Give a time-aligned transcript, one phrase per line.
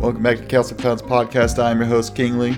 [0.00, 1.58] Welcome back to Castle Clouds Podcast.
[1.58, 2.50] I'm your host, Kingly.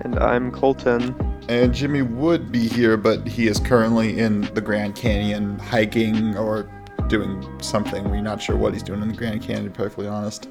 [0.00, 1.14] And I'm Colton.
[1.48, 6.68] And Jimmy would be here, but he is currently in the Grand Canyon hiking or
[7.06, 8.10] doing something.
[8.10, 10.48] We're not sure what he's doing in the Grand Canyon, to be perfectly honest.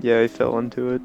[0.00, 1.00] Yeah, he fell into it.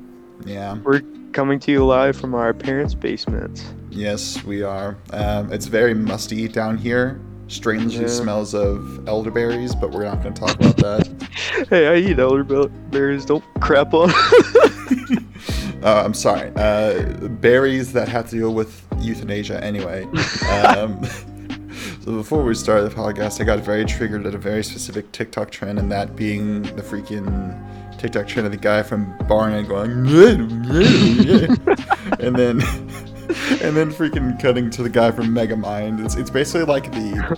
[0.46, 0.78] Yeah.
[0.84, 3.64] We're coming to you live from our parents' basement.
[3.90, 4.98] Yes, we are.
[5.12, 7.22] Um, it's very musty down here.
[7.48, 8.08] Strangely Yeah.
[8.10, 11.10] smells of elderberries, but we're not going to talk about that.
[11.70, 13.26] Hey, I eat elderberries.
[13.26, 14.12] Don't crap on.
[15.84, 16.52] Uh, I'm sorry.
[16.56, 17.04] Uh,
[17.40, 20.04] berries that have to deal with euthanasia anyway.
[20.66, 21.04] Um,
[22.02, 25.52] so before we started the podcast, I got very triggered at a very specific TikTok
[25.52, 27.56] trend, and that being the freaking
[28.00, 30.08] TikTok trend of the guy from Barna going,
[32.20, 32.60] and then
[33.62, 36.04] and then freaking cutting to the guy from Megamind.
[36.04, 37.38] It's it's basically like the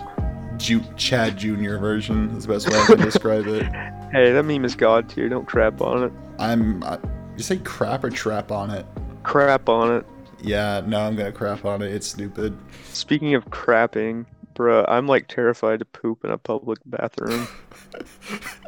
[0.58, 2.30] Ju- Chad Junior version.
[2.32, 3.64] Is the best way I can describe it.
[4.12, 5.30] hey, that meme is god tier.
[5.30, 6.12] Don't crap on it.
[6.38, 6.84] I'm.
[6.84, 7.00] I,
[7.36, 8.86] you say crap or trap on it?
[9.24, 10.06] Crap on it.
[10.42, 11.94] Yeah, no, I'm gonna crap on it.
[11.94, 12.58] It's stupid.
[12.92, 14.26] Speaking of crapping,
[14.56, 17.48] bruh, I'm like terrified to poop in a public bathroom.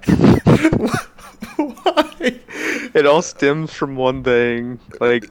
[1.58, 2.40] Why?
[2.94, 4.80] it all stems from one thing.
[5.00, 5.30] Like,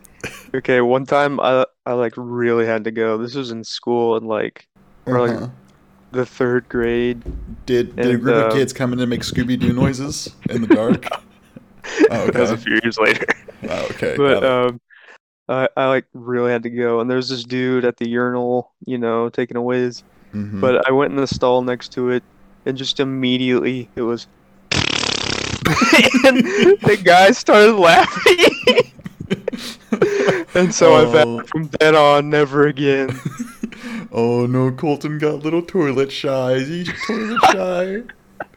[0.54, 3.18] okay, one time I I like really had to go.
[3.18, 4.66] This was in school and like
[5.06, 5.48] or like Uh-huh.
[6.12, 7.22] the third grade.
[7.66, 10.28] Did, did a and, group of uh, kids come in and make Scooby Doo noises
[10.48, 11.06] in the dark?
[12.10, 13.24] Oh, That was a few years later.
[13.68, 14.14] Oh, okay.
[14.16, 14.80] but um
[15.48, 18.96] I, I like really had to go and there's this dude at the urinal you
[18.98, 20.60] know taking a whiz Mhm.
[20.60, 22.22] but i went in the stall next to it
[22.64, 24.28] and just immediately it was
[26.24, 26.38] and
[26.82, 28.36] the guy started laughing
[30.54, 31.10] and so i Oh.
[31.10, 33.10] vowed from then on never again
[34.12, 36.58] oh no, Colton got little toilet shy.
[36.60, 38.02] He's toilet shy.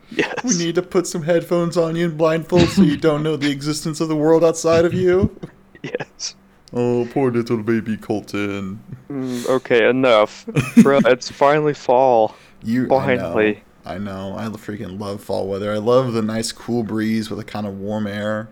[0.09, 3.35] yes We need to put some headphones on you and blindfold so you don't know
[3.35, 5.35] the existence of the world outside of you.
[5.81, 6.35] yes
[6.75, 8.81] Oh, poor little baby Colton.
[9.09, 10.45] Mm, okay enough
[10.81, 14.35] bro it's finally fall You finally I know.
[14.37, 15.73] I freaking love fall weather.
[15.73, 18.47] I love the nice cool breeze with a kind of warm air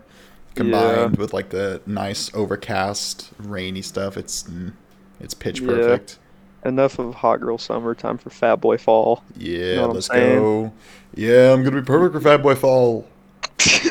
[0.54, 4.16] combined with like the nice overcast rainy stuff.
[4.16, 4.72] It's mm,
[5.20, 5.66] it's pitch Yeah.
[5.68, 6.18] perfect.
[6.64, 10.72] enough of hot girl summer time for fat boy fall Yeah, Know let's go.
[11.14, 13.06] Yeah, I'm gonna be perfect for Fat Boy Fall.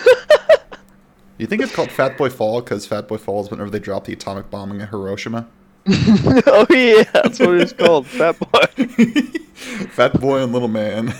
[1.38, 4.14] You think it's called Fat Boy Fall because Fat Boy falls whenever they drop the
[4.14, 5.48] atomic bombing in Hiroshima?
[5.90, 8.86] oh yeah, that's what it's called, Fat Boy.
[9.90, 11.16] Fat Boy and Little Man.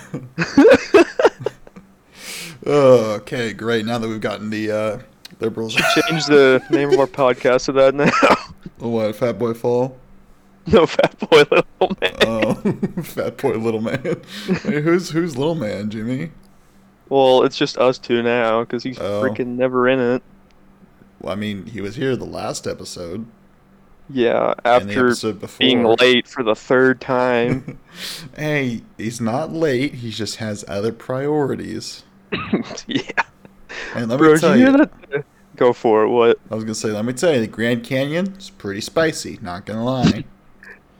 [2.66, 3.85] Okay, great.
[3.85, 5.00] Now that we've gotten the uh,
[5.41, 5.74] liberals.
[5.75, 8.09] Change the name of our podcast to that now.
[8.78, 9.97] what, Fat Boy Fall?
[10.68, 12.16] no, Fat Boy Little Man.
[12.22, 12.53] Oh,
[13.03, 14.02] Fat Boy Little Man.
[14.03, 16.31] Wait, who's who's Little Man, Jimmy?
[17.09, 19.22] well, it's just us two now because he's Oh.
[19.24, 20.24] freaking never in it.
[21.19, 23.25] Well, I mean, he was here the last episode.
[24.09, 25.13] Yeah, after
[25.59, 27.79] being late for the third time.
[28.35, 29.94] hey, he's not late.
[29.96, 32.03] He just has other priorities.
[32.88, 33.02] yeah,
[33.96, 35.25] And let me bro, did you tell hear you, that?
[35.61, 36.09] Go for it.
[36.09, 36.39] What?
[36.49, 39.38] I was gonna say, let me tell you, the Grand Canyon is pretty spicy.
[39.44, 40.23] Not gonna lie.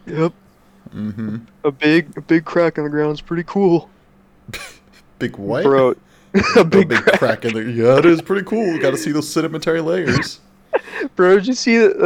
[0.06, 0.34] Yep,
[0.94, 1.38] mm-hmm.
[1.64, 3.90] a big, a big crack in the ground is pretty cool,
[5.18, 5.64] Big what?
[5.64, 5.96] bro.
[6.56, 7.18] a A big, big crack.
[7.20, 7.68] crack in there.
[7.68, 8.78] Yeah, it is pretty cool.
[8.78, 10.40] Got to see those sedimentary layers.
[11.16, 11.98] Bro, did you see that?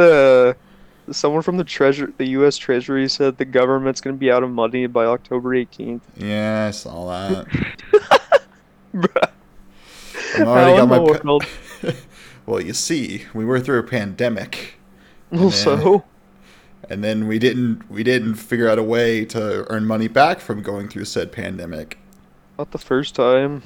[1.06, 2.56] Uh, someone from the treasure, the U.S.
[2.56, 6.00] Treasury, said the government's gonna be out of money by October 18th.
[6.16, 7.46] Yeah, I saw that.
[8.94, 9.30] Bruh.
[10.36, 10.96] I'm already How got in my.
[11.12, 11.42] the pa- world?
[12.46, 14.74] Well, you see, we were through a pandemic,
[15.30, 16.04] Well, oh, so
[16.88, 20.62] and then we didn't we didn't figure out a way to earn money back from
[20.62, 21.98] going through said pandemic.
[22.58, 23.62] not the first time.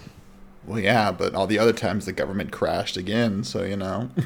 [0.66, 4.10] Well, yeah, but all the other times the government crashed again, so you know.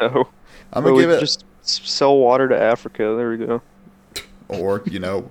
[0.00, 0.28] No,
[0.72, 3.14] I'm gonna we give it, just sell water to Africa.
[3.16, 3.62] There we go.
[4.48, 5.30] or you know,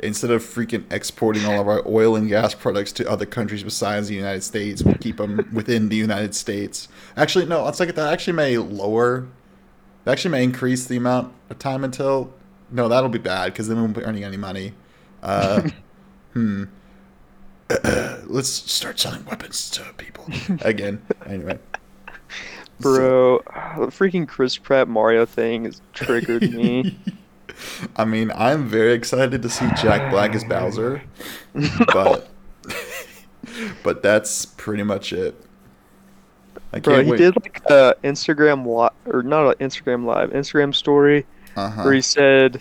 [0.00, 4.08] instead of freaking exporting all of our oil and gas products to other countries besides
[4.08, 6.88] the United States, we'll keep them within the United States.
[7.16, 8.12] Actually, no, let's look at that.
[8.12, 9.26] Actually, may lower.
[10.04, 12.32] That actually may increase the amount of time until.
[12.70, 14.74] No, that'll be bad because then we won't be earning any money.
[15.22, 15.68] Uh,
[16.32, 16.64] hmm.
[18.26, 20.26] let's start selling weapons to people
[20.62, 21.02] again.
[21.26, 21.58] Anyway.
[22.08, 22.12] So-
[22.80, 23.38] Bro,
[23.78, 26.96] the freaking Chris Pratt Mario thing has triggered me.
[27.96, 31.02] I mean, I'm very excited to see Jack Black as Bowser,
[31.92, 32.28] but
[33.82, 35.34] but that's pretty much it.
[36.72, 37.18] I Bro, he wait.
[37.18, 41.26] did like a Instagram live, or not an Instagram live, Instagram story
[41.56, 41.82] uh-huh.
[41.82, 42.60] where he said,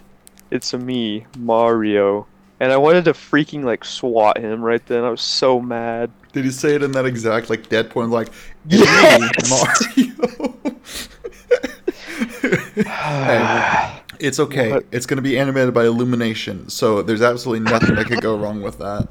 [0.51, 2.25] "It's a me, Mario,"
[2.59, 5.03] and I wanted to freaking like swat him right then.
[5.03, 6.11] I was so mad.
[6.33, 8.29] Did he say it in that exact like dead point like
[8.67, 9.97] Yes!
[9.97, 10.57] me, Mario?
[12.77, 14.71] Hey, it's okay.
[14.71, 14.85] What?
[14.91, 18.61] It's going to be animated by Illumination, so there's absolutely nothing that could go wrong
[18.61, 19.07] with that.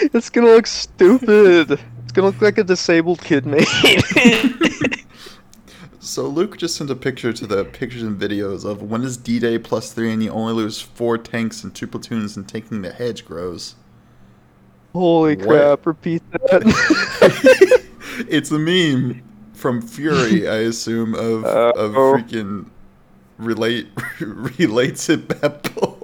[0.00, 1.70] it's gonna look stupid.
[1.72, 3.66] It's gonna look like a disabled kid made.
[6.00, 9.58] So Luke just sent a picture to the pictures and videos of when is D-Day
[9.58, 13.26] plus three and you only lose four tanks and two platoons and taking the hedge
[13.26, 13.74] grows.
[14.94, 15.46] Holy What?
[15.46, 15.86] crap!
[15.86, 17.84] Repeat that.
[18.28, 19.22] it's a meme
[19.52, 22.14] from Fury, I assume, of uh, of Uh-oh.
[22.14, 22.70] freaking
[23.38, 23.88] relate
[24.20, 25.96] relates it Beppo.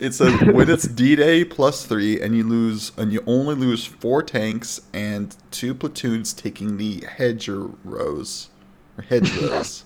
[0.00, 3.84] It says when it's D Day plus three and you lose and you only lose
[3.84, 8.48] four tanks and two platoons taking the hedger rows
[8.96, 9.84] or hedge rows.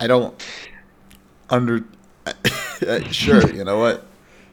[0.00, 0.44] I don't
[1.50, 1.84] under
[2.26, 4.06] uh, sure, you know what?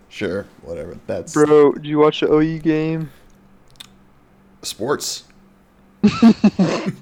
[0.09, 0.97] Sure, whatever.
[1.07, 3.09] That's Bro, did you watch the OU game?
[4.65, 5.25] sports.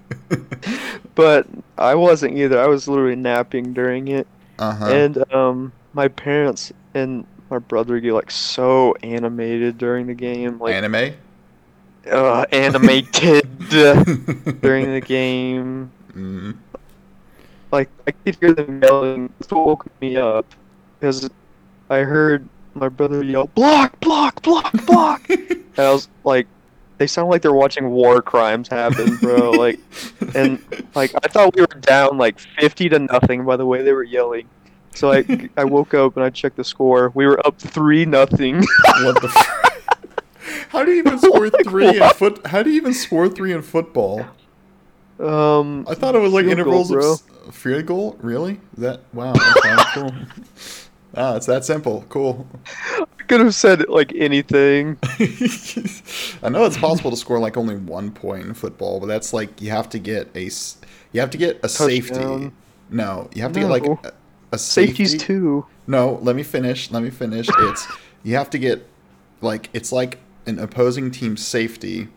[1.16, 1.48] But
[1.78, 2.60] I wasn't either.
[2.60, 4.28] I was literally napping during it.
[4.60, 4.86] Uh-huh.
[4.86, 10.74] And um my parents and my brother get like so animated during the game, like
[10.74, 11.14] Anime?
[12.12, 15.92] uh, animated during the game.
[16.14, 16.58] Mm.
[17.72, 19.34] Like I could hear them yelling.
[19.40, 20.46] That's what woke me up
[21.00, 21.30] because
[21.90, 24.00] I heard my brother yell, "Block!
[24.00, 24.42] Block!
[24.42, 24.72] Block!
[24.86, 26.48] Block!" and I was like,
[26.98, 29.52] they sound like they're watching war crimes happen, bro.
[29.52, 29.80] like,
[30.36, 30.62] and
[30.96, 34.04] like I thought we were down like fifty to nothing by the way they were
[34.04, 34.48] yelling.
[34.94, 37.12] So I I woke up and I checked the score.
[37.16, 38.58] We were up three nothing.
[39.04, 39.28] What the?
[39.36, 42.46] F- how do you even score Like, three in foot?
[42.48, 44.26] How do you even score three in football?
[45.20, 47.14] um, I thought it was like goal, intervals bro.
[47.48, 48.18] of field goal.
[48.22, 48.60] Really?
[48.78, 49.34] That wow?
[49.34, 50.14] Okay, cool.
[51.16, 52.04] Ah, it's that simple.
[52.10, 52.48] Cool.
[53.34, 55.00] Could have said like anything.
[56.44, 59.60] I know it's possible to score like only one point in football, but that's like
[59.60, 60.52] you have to get a
[61.14, 62.52] you have to get a safety.
[62.92, 64.14] No, you have to get like a,
[64.52, 65.06] a safety.
[65.06, 65.66] Safeties too.
[65.88, 66.92] No, let me finish.
[66.92, 67.48] Let me finish.
[67.58, 67.88] It's
[68.22, 68.88] you have to get
[69.42, 72.10] like it's like an opposing team safety,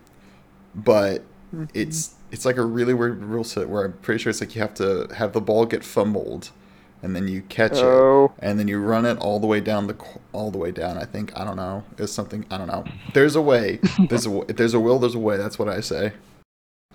[0.75, 1.21] but
[1.51, 1.65] mm-hmm.
[1.73, 4.61] it's it's like a really weird rule set where I'm pretty sure it's like you
[4.61, 6.51] have to have the ball get fumbled,
[7.01, 8.33] and then you catch Oh.
[8.37, 9.95] it, and then you run it all the way down the
[10.33, 10.97] all the way down.
[10.97, 11.83] I think I don't know.
[11.97, 12.83] It's something I don't know.
[13.13, 13.79] There's a way.
[14.09, 14.99] There's a if there's a will.
[14.99, 15.37] There's a way.
[15.37, 16.13] That's what I say.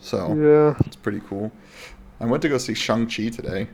[0.00, 0.75] So Yeah.
[0.87, 1.52] it's pretty cool.
[2.20, 3.69] I went to go see Shang Chi today.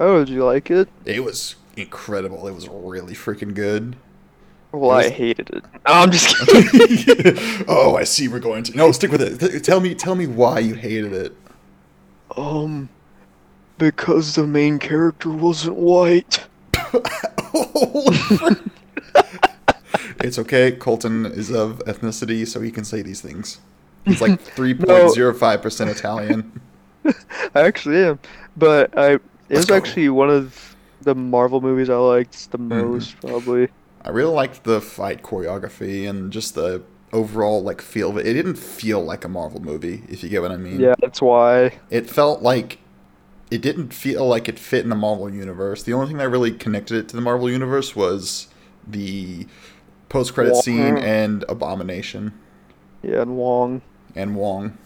[0.00, 0.88] Oh, did you like it?
[1.04, 2.46] It was incredible.
[2.48, 3.96] It was really freaking good.
[4.72, 5.64] Well, It I hated it.
[5.86, 7.64] No, I'm just kidding.
[7.68, 8.26] oh, I see.
[8.28, 8.90] We're going to no.
[8.92, 9.64] Stick with it.
[9.64, 9.94] Tell me.
[9.94, 11.36] Tell me why you hated it.
[12.36, 12.88] um,
[13.90, 16.46] because the main character wasn't white.
[20.20, 20.72] It's okay.
[20.72, 23.58] Colton is of ethnicity, so he can say these things.
[24.04, 26.60] He's like three point zero five percent Italian.
[27.54, 28.20] I actually am,
[28.56, 29.74] but I it Let's was go.
[29.76, 32.92] actually one of the Marvel movies I liked the Mm-hmm.
[32.92, 33.68] most, probably.
[34.04, 36.82] I really liked the fight choreography and just the
[37.12, 38.26] overall like feel of it.
[38.26, 40.80] It didn't feel like a Marvel movie, if you get what I mean.
[40.80, 41.78] Yeah, that's why.
[41.90, 42.78] It felt like
[43.52, 45.82] it didn't feel like it fit in the Marvel universe.
[45.82, 48.48] The only thing that really connected it to the Marvel universe was
[48.86, 49.46] the
[50.08, 52.32] post credit scene and Abomination
[53.02, 53.82] Yeah, and Wong.
[54.16, 54.76] and Wong.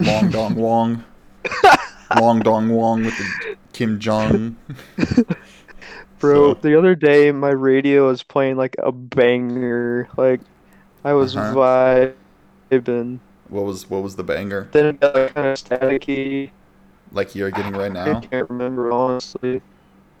[0.00, 1.04] Long Dong Wong.
[2.20, 4.56] Long Dong Wong with the Kim Jong.
[6.18, 10.08] Bro, So- the other day my radio was playing like a banger.
[10.16, 10.40] Like
[11.04, 12.12] I was Uh-huh.
[12.70, 13.20] vibing.
[13.48, 14.68] What was what was the banger?
[14.72, 16.50] Then it got kind of staticky.
[17.12, 18.18] Like you're getting right now?
[18.18, 19.60] I can't remember honestly.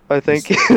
[0.08, 0.50] I think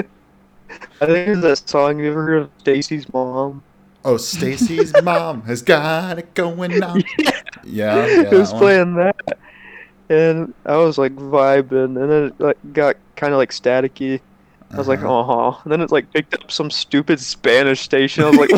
[1.01, 1.99] I think it's that song.
[1.99, 3.63] You ever heard of Stacy's mom?
[4.05, 7.01] Oh, Stacy's mom has got it going on.
[7.19, 7.31] yeah,
[7.63, 8.21] Yeah, yeah.
[8.23, 9.15] it was that playing that,
[10.09, 14.19] and I was like vibing, and then it like got kind of like staticky.
[14.71, 15.19] I was like, Uh-huh.
[15.19, 15.61] uh huh.
[15.63, 18.23] And then it like picked up some stupid Spanish station.
[18.23, 18.49] I was like,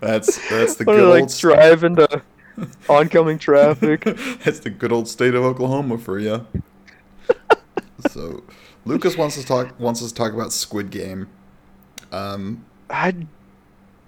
[0.00, 2.22] that's that's the Wanted good to like old drive into
[2.88, 4.04] oncoming traffic.
[4.44, 6.46] That's the good old state of Oklahoma for you.
[8.10, 8.42] so,
[8.84, 11.28] Lucas wants to talk wants us to talk about Squid Game.
[12.12, 13.14] Um, I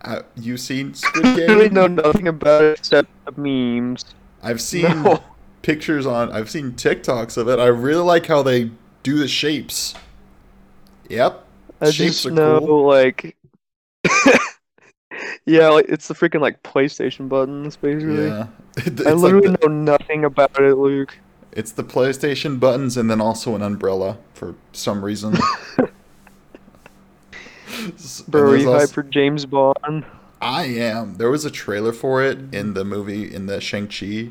[0.02, 4.04] uh, you seen Squid really know nothing about it except memes.
[4.42, 5.22] I've seen No.
[5.62, 6.32] pictures on.
[6.32, 7.58] I've seen TikToks of it.
[7.58, 8.70] I really like how they
[9.02, 9.94] do the shapes.
[11.08, 11.44] Yep,
[11.80, 12.86] I shapes just are know cool.
[12.86, 13.36] like
[15.44, 18.26] Yeah, like it's the freaking like PlayStation buttons basically.
[18.26, 18.46] Yeah,
[18.76, 21.18] it's I like literally the, know nothing about it, Luke.
[21.52, 25.36] it's the PlayStation buttons and then also an umbrella for some reason.
[28.28, 30.04] Bro, are you hyped for James Bond?
[30.40, 31.16] I am.
[31.16, 34.30] There was a trailer for it in the movie in the Shang Chi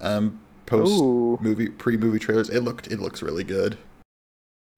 [0.00, 1.38] um, post Ooh.
[1.40, 2.48] movie pre movie trailers.
[2.48, 3.76] It looked it looks really good.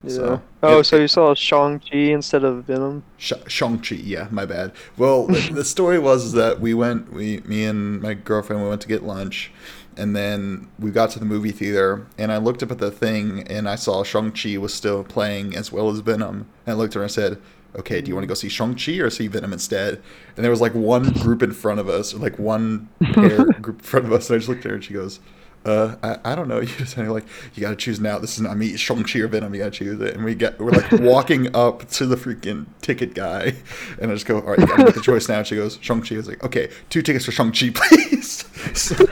[0.04, 0.10] Yeah.
[0.14, 3.04] So, oh, it- so you saw Shang-Chi instead of Venom?
[3.18, 4.72] Sh- Shang-Chi, yeah, my bad.
[4.96, 8.80] Well, the, the story was that we went, we, me and my girlfriend, we went
[8.82, 9.52] to get lunch,
[9.96, 13.42] and then we got to the movie theater, and I looked up at the thing,
[13.48, 16.98] and I saw Shang-Chi was still playing as well as Venom, and I looked at
[16.98, 17.38] her and said,
[17.76, 20.02] okay, do you want to go see Shang-Chi or see Venom instead?
[20.36, 23.78] And there was like one group in front of us, or like one pair group
[23.78, 25.20] in front of us, and I just looked at her and she goes,
[25.64, 26.60] uh, I, I don't know.
[26.72, 28.18] You just like you gotta choose now.
[28.18, 29.52] This is not me, Shang Chi or Venom.
[29.52, 30.14] You gotta choose it.
[30.14, 33.54] And we get we're like walking up to the freaking ticket guy,
[34.00, 35.38] and I just go, all right, you gotta make the choice now.
[35.38, 36.14] And she goes, Shang Chi.
[36.14, 38.44] I was like, okay, two tickets for Shang Chi, please.
[38.74, 39.04] So,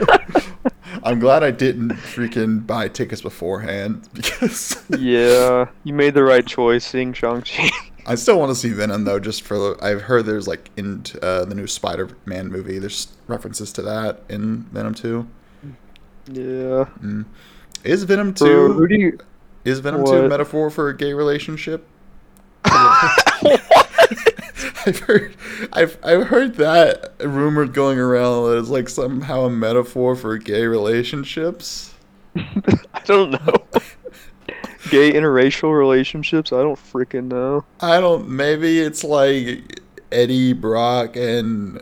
[1.03, 6.85] I'm glad I didn't freaking buy tickets beforehand because yeah, you made the right choice
[6.85, 7.69] seeing Shang-Chi.
[8.05, 9.19] I still want to see Venom though.
[9.19, 13.81] Just for I've heard there's like in uh, the new Spider-Man movie, there's references to
[13.83, 15.27] that in Venom Two.
[16.27, 16.85] Yeah.
[17.01, 17.25] Mm.
[17.83, 18.73] Is Venom Two?
[18.73, 19.19] who do you...
[19.63, 21.87] Is Venom 2 a metaphor for a gay relationship?
[24.85, 25.35] I've heard
[25.73, 30.65] I've I've heard that rumored going around that it's like somehow a metaphor for gay
[30.65, 31.93] relationships.
[32.35, 33.63] I don't know.
[34.89, 36.51] Gay interracial relationships?
[36.51, 37.63] I don't freaking know.
[37.79, 41.81] I don't maybe it's like Eddie Brock and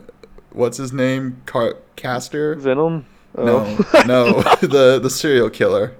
[0.50, 1.40] what's his name?
[1.46, 2.54] Car- Caster?
[2.56, 3.06] Venom?
[3.36, 4.02] No, Oh.
[4.06, 5.92] no, the the serial killer.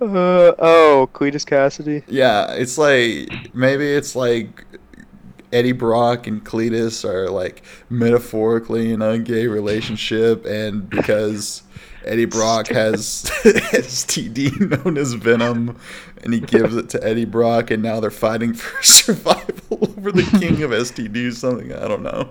[0.00, 2.02] Uh, oh, Cletus Kasady.
[2.06, 4.64] Yeah, it's like maybe it's like
[5.52, 11.62] Eddie Brock and Cletus are like metaphorically in a gay relationship, and because
[12.04, 15.78] Eddie Brock has STD known as Venom,
[16.22, 20.24] and he gives it to Eddie Brock, and now they're fighting for survival over the
[20.38, 22.28] king of STD, something I don't know.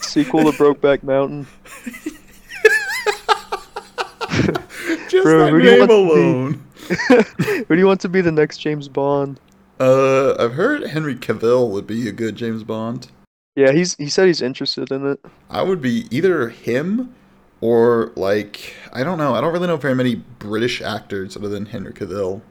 [0.00, 1.46] Sequel to Brokeback Mountain.
[5.08, 6.22] Just Bro, that name want to be?
[6.22, 6.66] alone.
[7.66, 9.40] Who do you want to be the next James Bond?
[9.78, 13.08] Uh, I've heard Henry Cavill would be a good James Bond.
[13.54, 15.20] Yeah, he's he said he's interested in it.
[15.48, 17.14] I would be either him
[17.60, 19.34] or like I don't know.
[19.34, 22.42] I don't really know very many British actors other than Henry Cavill.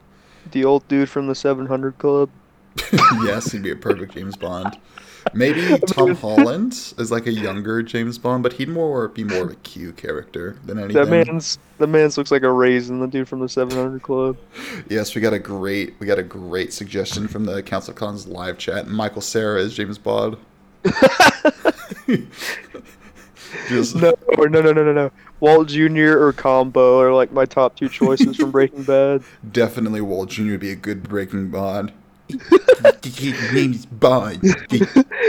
[0.52, 2.30] The old dude from the 700 Club.
[3.24, 4.78] yes, he'd be a perfect James Bond.
[5.34, 9.52] Maybe Tom Holland is like a younger James Bond, but he'd more be more of
[9.52, 10.96] a Q character than anything.
[10.96, 13.00] That man's that man's looks like a raisin.
[13.00, 14.38] The dude from the 700 Club.
[14.90, 18.28] Yes, we got a great we got a great suggestion from the Council of Clowns
[18.28, 18.88] live chat.
[18.88, 20.38] Michael Cera is James Bond.
[23.68, 25.12] Just No, no, no, no, no, no.
[25.40, 26.18] Walt Jr.
[26.18, 29.24] or Combo are like my top two choices from Breaking Bad.
[29.52, 30.52] definitely Walt Jr.
[30.52, 31.92] would be a good Breaking Bond.
[33.02, 34.44] James Bond.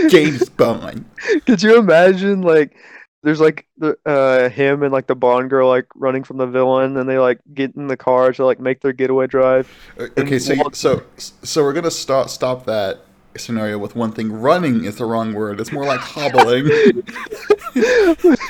[0.08, 1.04] James Bond.
[1.46, 2.76] Could you imagine like
[3.22, 6.96] there's like the uh him and like the Bond girl like running from the villain
[6.96, 9.70] and they like get in the car to like make their getaway drive.
[9.98, 13.00] Okay, so Walt- so so we're gonna stop stop that
[13.36, 14.32] scenario with one thing.
[14.32, 15.60] Running is the wrong word.
[15.60, 16.66] It's more like hobbling.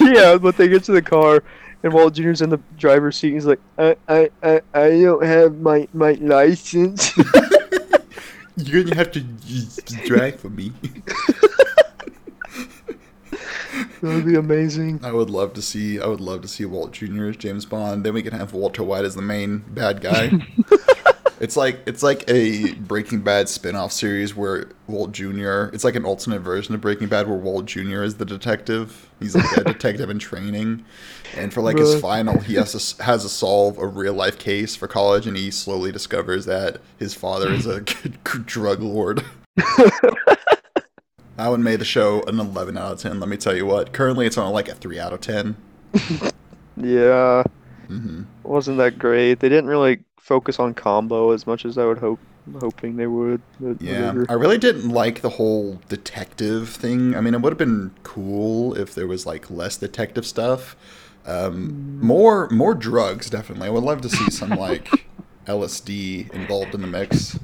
[0.01, 1.43] yeah, but they get to the car
[1.83, 3.33] and Walt Jr.'s in the driver's seat.
[3.33, 7.13] He's like, I, I, I, I don't have my my license.
[8.57, 9.21] You're gonna have to
[10.07, 10.73] drag for me.
[13.31, 15.01] that would be amazing.
[15.03, 16.01] I would love to see.
[16.01, 17.27] I would love to see Walt Jr.
[17.27, 18.05] as James Bond.
[18.05, 20.31] Then we can have Walter White as the main bad guy.
[21.41, 25.65] it's like it's like a Breaking Bad spin-off series where Walt Jr.
[25.73, 28.03] It's like an alternate version of Breaking Bad where Walt Jr.
[28.03, 29.11] is the detective.
[29.21, 30.85] He's like a detective in training,
[31.37, 34.77] and for like his final, he has to has to solve a real life case
[34.77, 37.81] for college, and he slowly discovers that his father is a
[38.25, 39.25] drug lord.
[41.37, 43.21] That one made the show an 11 out of 10.
[43.21, 43.93] Let me tell you what.
[43.93, 45.57] Currently, it's on like a 3 out of 10.
[46.79, 47.43] Yeah,
[47.89, 49.41] hmm wasn't that great?
[49.41, 52.21] They didn't really focus on Combo as much as I would hope,
[52.61, 53.43] hoping they would.
[53.81, 54.27] Yeah, whatever.
[54.29, 57.15] I really didn't like the whole detective thing.
[57.15, 60.77] I mean, it would have been cool if there was like less detective stuff.
[61.27, 63.67] Um, more, more drugs, definitely.
[63.67, 65.07] I would love to see some like
[65.47, 67.39] LSD involved in the mix.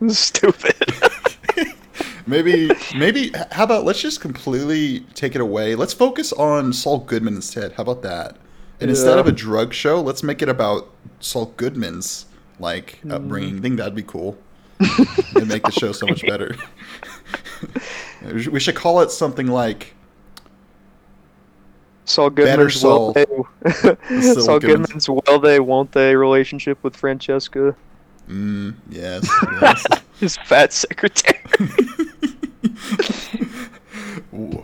[0.08, 0.74] Stupid.
[2.26, 3.32] Maybe, maybe.
[3.50, 5.74] How about let's just completely take it away.
[5.74, 7.72] Let's focus on Saul Goodman instead.
[7.72, 8.36] How about that?
[8.80, 9.20] And instead Yeah.
[9.20, 10.88] of a drug show, let's make it about
[11.20, 12.26] Saul Goodman's
[12.58, 13.12] like Mm.
[13.12, 13.58] upbringing.
[13.58, 14.38] I think that'd be cool.
[14.80, 16.54] It'd make the show so much better.
[18.50, 19.94] We should- call it something like
[22.06, 23.12] Saul Goodman's Saul.
[23.12, 27.74] will they, Saul Goodman's will they won't they relationship with Francesca,
[28.28, 29.28] mm, yes,
[29.60, 29.84] yes.
[30.18, 31.38] his fat secretary.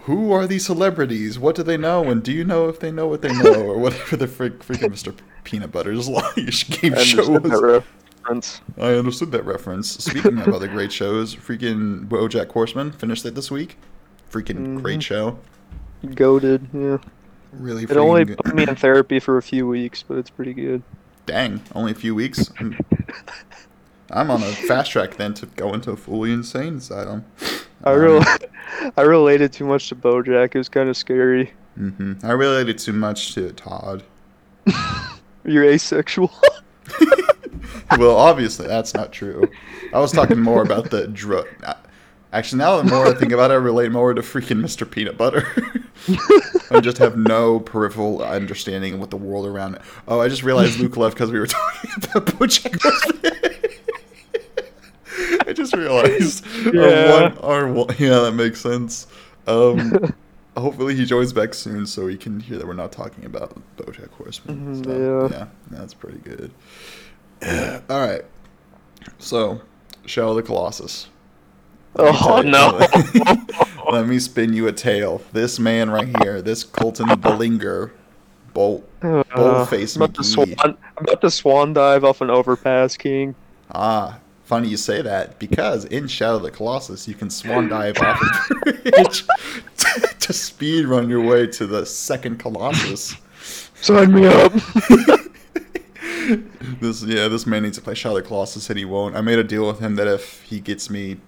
[0.06, 1.36] Who are these celebrities?
[1.38, 2.04] What do they know?
[2.04, 3.54] And do you know if they know what they know?
[3.54, 5.12] Or whatever the frick, freaking Mr.
[5.44, 6.08] Peanut Butter's
[6.64, 7.82] game I show was.
[8.78, 9.90] I understood that reference.
[9.90, 13.78] Speaking of other great shows, freaking BoJack Horseman finished it this week.
[14.30, 15.02] Freaking great Mhm.
[15.02, 15.38] show.
[16.14, 16.98] Goaded, yeah.
[17.52, 20.54] Really It only freaking put me in therapy for a few weeks, but it's pretty
[20.54, 20.82] good.
[21.26, 22.50] Dang, only a few weeks.
[22.60, 22.76] I'm,
[24.10, 27.24] I'm on a fast track then to go into a fully insane asylum.
[27.84, 28.22] I real
[28.96, 30.54] I related too much to BoJack.
[30.54, 31.52] It was kind of scary.
[31.76, 34.02] hmm I related too much to Todd.
[35.44, 36.32] You're asexual.
[37.98, 39.48] well, obviously that's not true.
[39.92, 41.46] I was talking more about the drug.
[42.32, 44.90] Actually, now the more I think about it, I relate more to freaking Mr.
[44.90, 45.46] Peanut Butter.
[46.70, 49.82] I just have no peripheral understanding of what the world around it.
[50.08, 53.55] Oh, I just realized Luke left because we were talking about BoJack Horseman.
[55.56, 57.32] Just realized Yeah.
[57.40, 59.06] one, one, yeah, that makes sense.
[59.46, 59.92] Um,
[60.56, 64.10] hopefully he joins back soon so he can hear that we're not talking about BoJack
[64.10, 64.74] Horseman.
[64.74, 65.36] Mhm, So, yeah.
[65.38, 66.50] yeah, that's pretty good.
[67.90, 68.22] All right,
[69.18, 69.60] so
[70.06, 71.08] Shadow of the Colossus.
[71.94, 72.86] Let Oh no!
[73.90, 75.22] Let me spin you a tale.
[75.32, 77.92] This man right here, this Colton Bellinger,
[78.52, 80.54] Bolt, Uh, Bullface I'm about swan.
[80.60, 83.34] I'm about to swan dive off an overpass, King.
[83.74, 87.98] Ah, funny you say that because in Shadow of the Colossus you can swan dive
[87.98, 89.24] off a bridge
[89.76, 93.16] to, to speed run your way to the second Colossus.
[93.74, 94.52] Sign me up.
[96.80, 99.14] This yeah, this man needs to play Shadow of the Colossus and he won't.
[99.14, 101.18] I made a deal with him that if he gets me,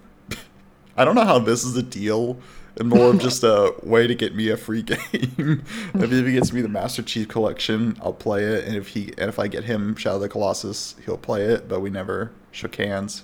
[0.97, 2.37] I don't know how this is a deal.
[2.75, 5.63] And more of just a way to get me a free game.
[5.93, 9.29] if he gets me the Master Chief Collection, I'll play it, and if he and
[9.29, 11.69] if I get him Shadow of the Colossus, he'll play it.
[11.69, 13.23] But we never shook hands.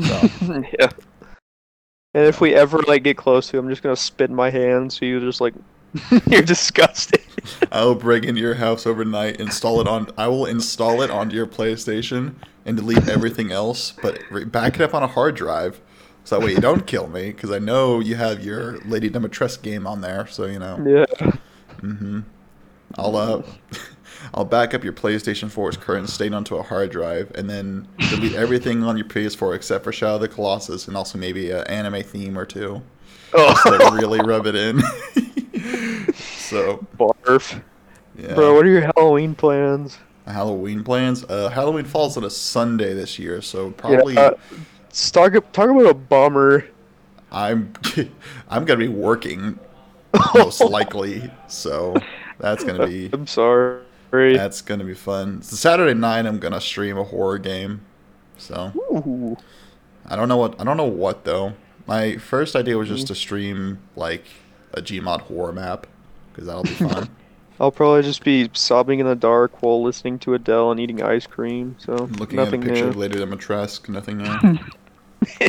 [0.00, 0.28] So
[0.78, 0.88] yeah.
[2.14, 4.50] And if we ever like get close to him, I'm just gonna spit in my
[4.50, 5.54] hand, so you just like
[6.26, 7.20] you're disgusting.
[7.72, 10.08] I'll break into your house overnight, install it on.
[10.16, 14.82] I will install it onto your PlayStation and delete everything else, but re- back it
[14.82, 15.80] up on a hard drive,
[16.24, 19.62] so that way you don't kill me, because I know you have your Lady Dimitrescu
[19.62, 20.26] game on there.
[20.26, 21.30] So you know, yeah.
[21.80, 22.20] Mm hmm
[22.98, 23.42] I'll uh,
[24.34, 28.34] I'll back up your PlayStation 4's current state onto a hard drive, and then delete
[28.34, 32.02] everything on your PS4 except for Shadow of the Colossus, and also maybe an anime
[32.02, 32.82] theme or two,
[33.34, 34.80] Oh, really rub it in.
[36.14, 37.62] so barf.
[38.18, 38.34] yeah.
[38.34, 39.98] Bro, what are your Halloween plans?
[40.26, 41.24] Halloween plans.
[41.24, 44.34] Uh, Halloween falls on a Sunday this year, so probably Yeah, uh,
[44.92, 46.66] talk, talk about a bummer.
[47.30, 47.72] I'm
[48.50, 49.58] I'm gonna be working
[50.34, 51.30] most likely.
[51.48, 51.96] So
[52.38, 53.80] that's gonna be I'm sorry.
[54.12, 55.42] That's gonna be fun.
[55.42, 57.80] So Saturday night I'm gonna stream a horror game.
[58.36, 59.36] So Ooh.
[60.06, 61.54] I don't know what I don't know what though.
[61.86, 62.96] My first idea was Mm-hmm.
[62.96, 64.24] just to stream like
[64.74, 65.86] a Gmod horror map
[66.32, 67.08] because that'll be fun.
[67.60, 71.26] I'll probably just be sobbing in the dark while listening to Adele and eating ice
[71.26, 71.76] cream.
[71.78, 72.88] So Looking at a nothing picture new.
[72.88, 74.58] of Lady Dimitrescu, nothing new.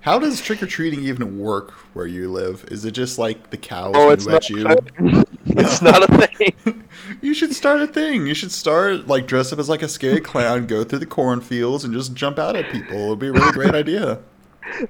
[0.00, 2.64] How does trick or treating even work where you live?
[2.70, 4.50] Is it just like the cows Oh, it's let not.
[4.50, 5.24] you?
[5.58, 6.84] A it's not a thing.
[7.20, 8.26] You should start a thing.
[8.26, 11.84] You should start like dress up as like a scary clown, go through the cornfields,
[11.84, 12.96] and just jump out at people.
[12.96, 14.20] It would be a really great idea.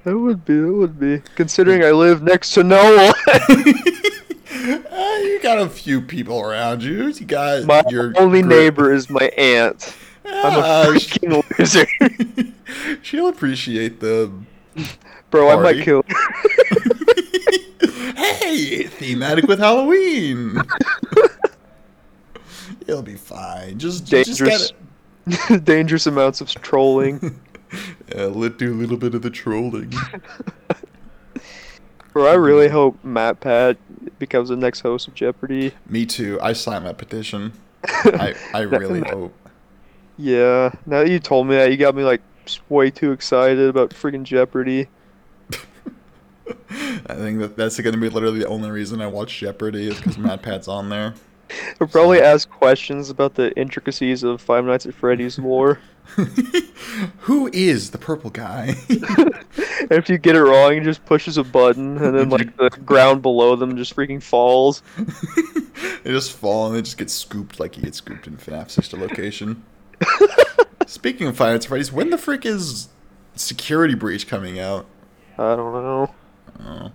[0.03, 0.59] That would be.
[0.59, 1.21] That would be.
[1.35, 3.13] Considering I live next to no one.
[4.51, 7.07] Uh, you got a few people around you.
[7.07, 9.95] You got My your only gri- neighbor is my aunt.
[10.25, 12.99] I'm a Ah, freaking loser.
[13.01, 14.29] She'll appreciate the.
[15.31, 16.03] Bro, I might kill
[18.19, 20.61] hey, thematic with Halloween.
[22.87, 23.77] It'll be fine.
[23.77, 24.73] Just, just dangerous
[25.25, 27.39] gotta, dangerous amounts of trolling.
[28.15, 29.93] yeah, let do a little bit of the trolling.
[32.13, 33.77] Bro, I really hope MatPat
[34.17, 35.73] becomes the next host of Jeopardy.
[35.87, 36.39] Me too.
[36.41, 37.53] I signed that petition.
[37.85, 39.33] I, I really hope.
[40.17, 42.21] Yeah, now that you told me that, you got me like
[42.67, 44.87] way too excited about freaking Jeopardy.
[47.09, 49.97] I think that that's going to be literally the only reason I watch Jeopardy is
[49.97, 51.15] because MatPat's on there.
[51.81, 55.79] I'll probably ask questions about the intricacies of Five Nights at Freddy's lore.
[57.19, 58.75] Who is the purple guy?
[58.89, 59.33] and
[59.91, 63.23] if you get it wrong, he just pushes a button, and then like the ground
[63.23, 64.83] below them just freaking falls.
[66.03, 68.97] they just fall and they just get scooped like he gets scooped in FNAF Sister
[68.97, 69.63] Location.
[70.85, 72.89] Speaking of Five Nights at Freddy's, when the frick is
[73.35, 74.85] Security Breach coming out?
[75.37, 76.13] I don't know.
[76.59, 76.91] Oh.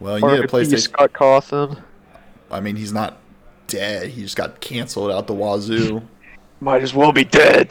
[0.00, 0.48] Well, you need a.
[0.48, 0.80] PlayStation.
[0.80, 1.82] Scott Cawthon.
[2.50, 3.18] I mean, he's not
[3.66, 4.08] dead.
[4.08, 6.02] He just got canceled out the wazoo.
[6.60, 7.70] Might as well be dead.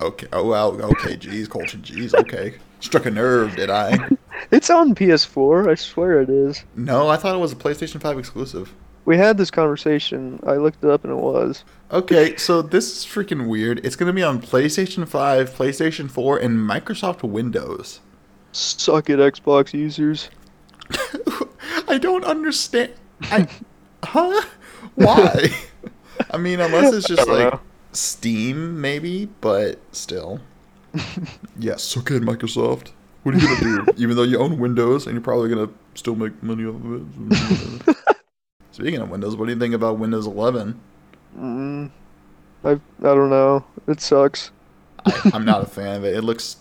[0.00, 0.26] Okay.
[0.32, 0.80] Oh well.
[0.80, 1.16] Okay.
[1.16, 1.82] Jeez, Colton.
[1.82, 2.14] Jeez.
[2.14, 2.54] Okay.
[2.80, 4.08] Struck a nerve, did I?
[4.50, 5.68] It's on PS4.
[5.68, 6.64] I swear it is.
[6.76, 8.74] No, I thought it was a PlayStation 5 exclusive.
[9.04, 10.38] We had this conversation.
[10.46, 11.64] I looked it up and it was.
[11.90, 13.84] Okay, so this is freaking weird.
[13.84, 18.00] It's going to be on PlayStation 5, PlayStation 4, and Microsoft Windows.
[18.52, 20.28] Suck it, Xbox users.
[21.88, 22.92] I don't understand.
[23.22, 23.48] I,
[24.04, 24.42] huh?
[24.94, 25.48] Why?
[26.30, 27.60] I mean, unless it's just like know.
[27.92, 30.40] Steam, maybe, but still.
[31.58, 32.92] yes, suck it, Microsoft.
[33.22, 33.92] What are you gonna do?
[34.02, 37.96] Even though you own Windows and you're probably gonna still make money off of it.
[38.72, 40.80] Speaking of Windows, what do you think about Windows 11?
[41.38, 41.90] Mm,
[42.64, 43.64] I I don't know.
[43.86, 44.50] It sucks.
[45.04, 46.16] I, I'm not a fan of it.
[46.16, 46.56] It looks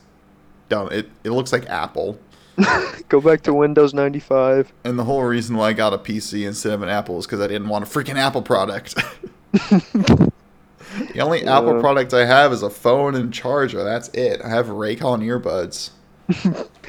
[0.70, 0.92] dumb.
[0.92, 2.20] It it looks like Apple.
[3.10, 4.74] Go back to Windows 95.
[4.84, 7.40] And the whole reason why I got a PC instead of an Apple is because
[7.40, 8.96] I didn't want a freaking Apple product.
[9.52, 10.32] the
[11.20, 13.84] only Apple product I have is a phone and charger.
[13.84, 14.42] That's it.
[14.44, 15.92] I have Raycon earbuds.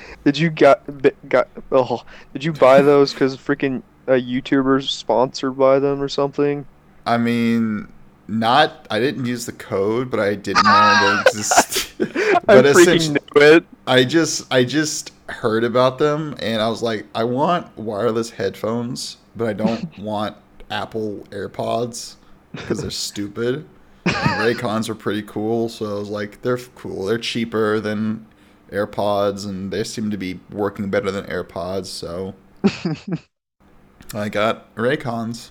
[0.24, 0.82] Did you got
[1.28, 2.02] got oh,
[2.32, 6.66] Did you buy those because freaking a YouTuber's sponsored by them or something?
[7.06, 7.92] I mean,
[8.26, 8.86] not.
[8.90, 11.87] I didn't use the code, but I didn't know they exist.
[12.00, 13.64] I but freaking essentially, knew it.
[13.86, 19.18] I just I just heard about them and I was like, I want wireless headphones,
[19.36, 20.36] but I don't want
[20.70, 22.16] Apple AirPods
[22.52, 23.66] because they're stupid.
[24.04, 27.04] And Raycons are pretty cool, so I was like, they're cool.
[27.04, 28.26] They're cheaper than
[28.70, 31.86] AirPods, and they seem to be working better than AirPods.
[31.86, 32.34] So
[34.14, 35.50] I got Raycons,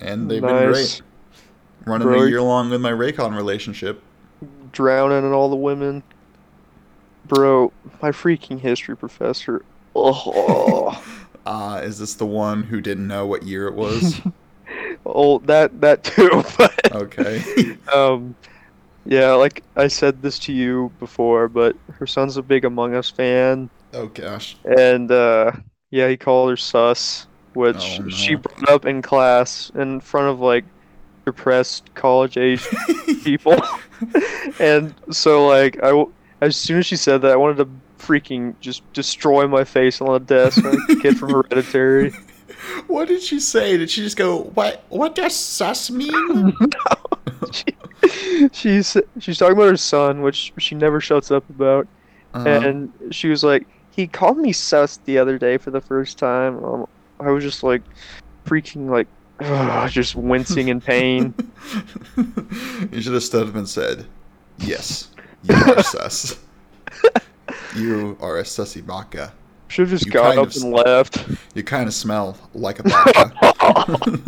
[0.00, 1.02] and they've been great.
[1.86, 4.02] Running Bro, a year long with my Raycon relationship.
[4.78, 6.04] Drowning and all the women.
[7.24, 9.64] Bro, my freaking history professor.
[9.94, 11.00] Oh,
[11.44, 14.20] Uh, is this the one who didn't know what year it was?
[15.06, 16.44] oh, that that too.
[16.58, 17.42] But Okay.
[17.92, 18.36] um,
[19.04, 23.10] yeah, like I said this to you before, but her son's a big Among Us
[23.10, 24.56] fan, oh gosh.
[24.64, 25.52] and uh,
[25.90, 30.40] yeah, he called her sus, which Oh, she brought up in class in front of
[30.40, 30.66] like
[31.32, 32.66] depressed college-age
[33.24, 33.56] people.
[34.60, 36.04] and so like I
[36.40, 40.12] as soon as she said that I wanted to freaking just destroy my face on
[40.12, 42.12] the desk like the kid from Hereditary.
[42.86, 43.76] what did she say?
[43.76, 44.84] Did she just go, "What?
[44.88, 46.52] What does sus mean?"
[47.52, 47.64] she,
[48.52, 51.86] she's she's talking about her son, which she never shuts up about,
[52.34, 52.48] Uh-huh.
[52.48, 56.64] and she was like, "He called me sus the other day for the first time."
[56.64, 56.86] Um,
[57.20, 57.82] I was just like,
[58.46, 59.08] freaking like,
[59.88, 61.34] just wincing in pain.
[62.92, 64.06] you should have stood up and said,
[64.58, 65.08] "Yes,
[65.42, 66.38] you are sus.
[67.76, 69.32] You are a sussy baka.
[69.68, 71.24] Should have just You got up of- and left.
[71.54, 73.32] You kind of smell like a baka."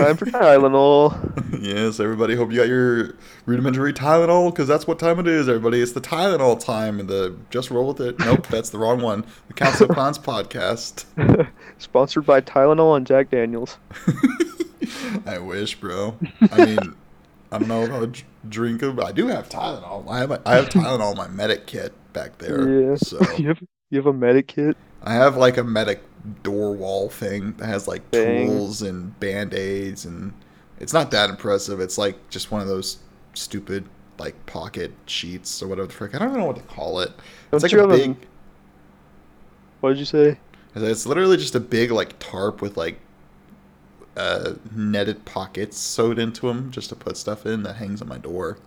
[0.00, 1.60] Time for Tylenol.
[1.60, 2.34] yes, everybody.
[2.34, 5.46] Hope you got your rudimentary Tylenol because that's what time it is.
[5.46, 7.00] Everybody, it's the Tylenol time.
[7.00, 8.18] And the just roll with it.
[8.18, 9.26] Nope, that's the wrong one.
[9.48, 11.04] The Council of Clowns podcast.
[11.78, 13.76] Sponsored by Tylenol and Jack Daniels.
[15.26, 16.16] I wish, bro.
[16.50, 16.78] I mean,
[17.52, 18.96] I don't know if I would drink them.
[18.96, 20.08] But I do have Tylenol.
[20.08, 22.88] I have I have Tylenol in my medic kit back there.
[22.90, 22.96] Yeah.
[22.96, 24.78] So you have you have a medic kit.
[25.02, 26.02] I have like a medic
[26.42, 30.32] door wall thing that has like tools and band aids, and
[30.78, 31.80] it's not that impressive.
[31.80, 32.98] It's like just one of those
[33.34, 33.84] stupid
[34.18, 36.14] like pocket sheets or whatever the frick.
[36.14, 37.10] I don't even know what to call it.
[37.50, 38.16] Don't It's like a have a- big.
[39.80, 40.38] What did you say?
[40.74, 43.00] It's literally just a big like tarp with like
[44.16, 48.18] uh, netted pockets sewed into them just to put stuff in that hangs on my
[48.18, 48.58] door.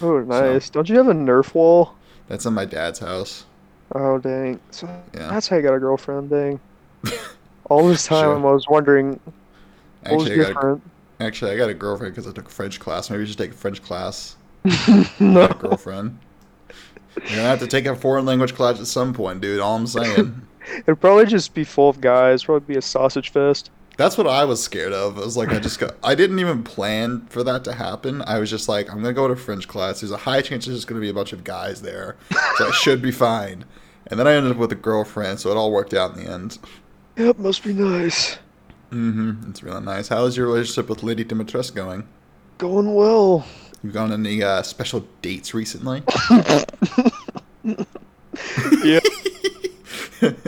[0.00, 0.70] Oh, nice.
[0.70, 1.94] Don't you have a Nerf wall?
[2.28, 3.44] That's in my dad's house.
[3.94, 4.58] Oh, dang.
[4.70, 5.28] So Yeah.
[5.28, 6.58] that's how you got a girlfriend, dang.
[7.70, 8.36] All this time Sure.
[8.36, 9.20] I was wondering
[10.02, 10.80] what was Actually, I got a,
[11.20, 13.10] actually I got a girlfriend because I took a French class.
[13.10, 14.36] Maybe you should take a French class.
[15.20, 15.44] no.
[15.44, 16.18] A girlfriend.
[17.16, 19.60] You're gonna have to take a foreign language class at some point, dude.
[19.60, 20.42] All I'm saying.
[20.78, 22.44] It'd probably just be full of guys.
[22.44, 23.70] Probably be a sausage fest.
[23.96, 25.16] That's what I was scared of.
[25.16, 25.96] I was like, I just got.
[26.04, 28.22] I didn't even plan for that to happen.
[28.26, 30.00] I was just like, I'm gonna go to French class.
[30.00, 32.16] There's a high chance there's just gonna be a bunch of guys there,
[32.56, 33.64] so I should be fine.
[34.08, 36.30] And then I ended up with a girlfriend, so it all worked out in the
[36.30, 36.58] end.
[37.16, 38.38] Yep, must be nice.
[38.90, 39.50] Mm-hmm.
[39.50, 40.08] It's really nice.
[40.08, 42.06] How is your relationship with Lady Dimitrescu going?
[42.58, 43.46] Going well.
[43.82, 46.02] You've gone on any uh, special dates recently?
[48.84, 49.00] Yeah.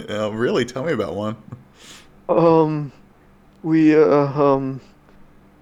[0.08, 0.64] Uh, really?
[0.64, 1.36] Tell me about one.
[2.28, 2.92] Um,
[3.62, 4.80] we uh um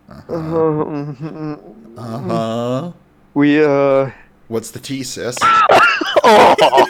[0.08, 0.56] Uh-huh.
[0.82, 1.58] um
[1.96, 2.92] Uh-huh.
[3.32, 4.10] we uh
[4.48, 5.36] What's the T, sis?
[6.24, 6.86] oh.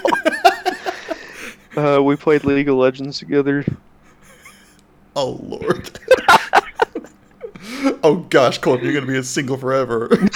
[1.76, 3.64] uh we played League of Legends together.
[5.16, 5.98] Oh, Lord.
[8.04, 10.08] oh, gosh, Colton, you're going to be a single forever.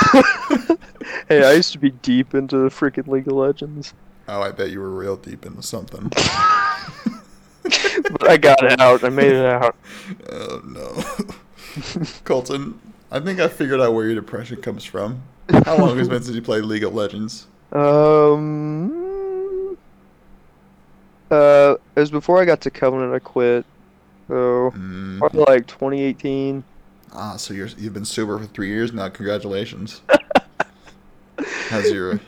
[1.30, 3.94] Hey, I used to be deep into the freaking League of Legends.
[4.26, 6.08] Oh, I bet you were real deep into something.
[7.62, 9.04] but I got it out.
[9.04, 9.76] I made it out.
[10.28, 11.04] Oh no,
[12.24, 12.80] Colton.
[13.12, 15.22] I think I figured out where your depression comes from.
[15.64, 17.46] How long has it been since you played League of Legends?
[17.70, 19.78] Um.
[21.30, 23.14] Uh, it was before I got to Covenant.
[23.14, 23.64] I quit.
[24.30, 25.18] So Mm.
[25.18, 26.62] probably like 2018.
[27.12, 29.08] Ah, so you're you've been sober for three years now.
[29.08, 30.02] Congratulations.
[31.68, 32.20] How's your?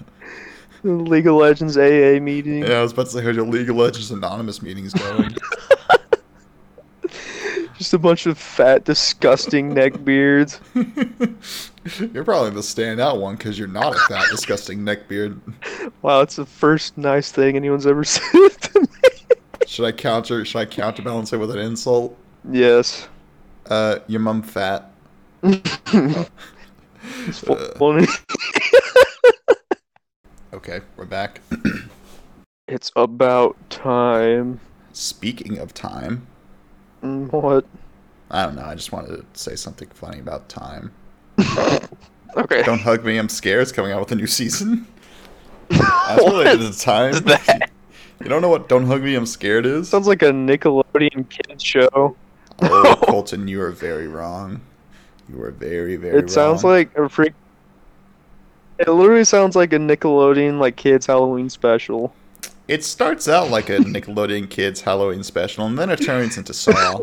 [0.82, 2.64] League of Legends AA meeting.
[2.64, 5.36] Yeah, I was about to say how's your League of Legends Anonymous meetings going?
[7.78, 10.58] Just a bunch of fat, disgusting neckbeards.
[12.12, 15.38] you're probably the standout one because you're not a fat, disgusting neckbeard.
[16.02, 18.86] Wow, it's the first nice thing anyone's ever said to me.
[19.72, 20.44] Should I counter?
[20.44, 22.14] Should I counterbalance it with an insult?
[22.50, 23.08] Yes.
[23.70, 24.90] Uh, your mum fat.
[25.42, 26.24] Uh.
[27.78, 28.06] funny.
[30.52, 31.40] Okay, we're back.
[32.68, 34.60] It's about time.
[34.92, 36.26] Speaking of time,
[37.02, 37.64] Mm, What?
[38.30, 38.64] I don't know.
[38.66, 40.92] I just wanted to say something funny about time.
[42.36, 42.62] Okay.
[42.62, 43.16] Don't hug me.
[43.18, 43.62] I'm scared.
[43.62, 44.86] It's coming out with a new season.
[45.68, 47.14] That's related to time.
[47.24, 47.70] that?
[48.22, 49.88] You don't know what "Don't Hug Me, I'm Scared" is?
[49.88, 52.16] Sounds like a Nickelodeon kids show.
[52.62, 54.60] Oh, Colton, you are very wrong.
[55.28, 56.18] You are very, very.
[56.18, 57.32] it sounds like a freak.
[58.78, 62.14] It literally sounds like a Nickelodeon like kids Halloween special.
[62.68, 67.00] It starts out like a Nickelodeon Kids Halloween special, and then it turns into Saw.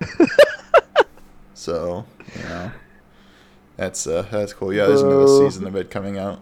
[1.54, 2.72] so, you know,
[3.76, 4.72] that's uh, that's cool.
[4.72, 6.40] Yeah, there's another season of it coming out.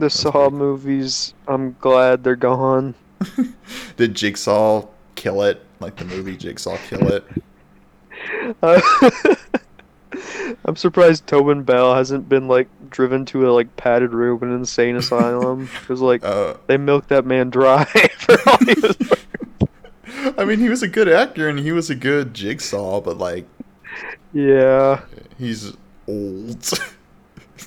[0.00, 2.94] The Saw movies, I'm glad they're gone.
[3.96, 5.62] Did Jigsaw kill it?
[5.78, 7.24] Like the movie Jigsaw kill it?
[8.62, 8.80] Uh,
[10.64, 14.54] I'm surprised Tobin Bell hasn't been like driven to a like padded room in an
[14.56, 20.38] insane asylum because like Uh, they milked that man dry for all he was worth.
[20.38, 23.46] I mean, he was a good actor and he was a good Jigsaw, but like
[24.32, 25.02] Yeah,
[25.38, 25.74] he's
[26.08, 26.70] old.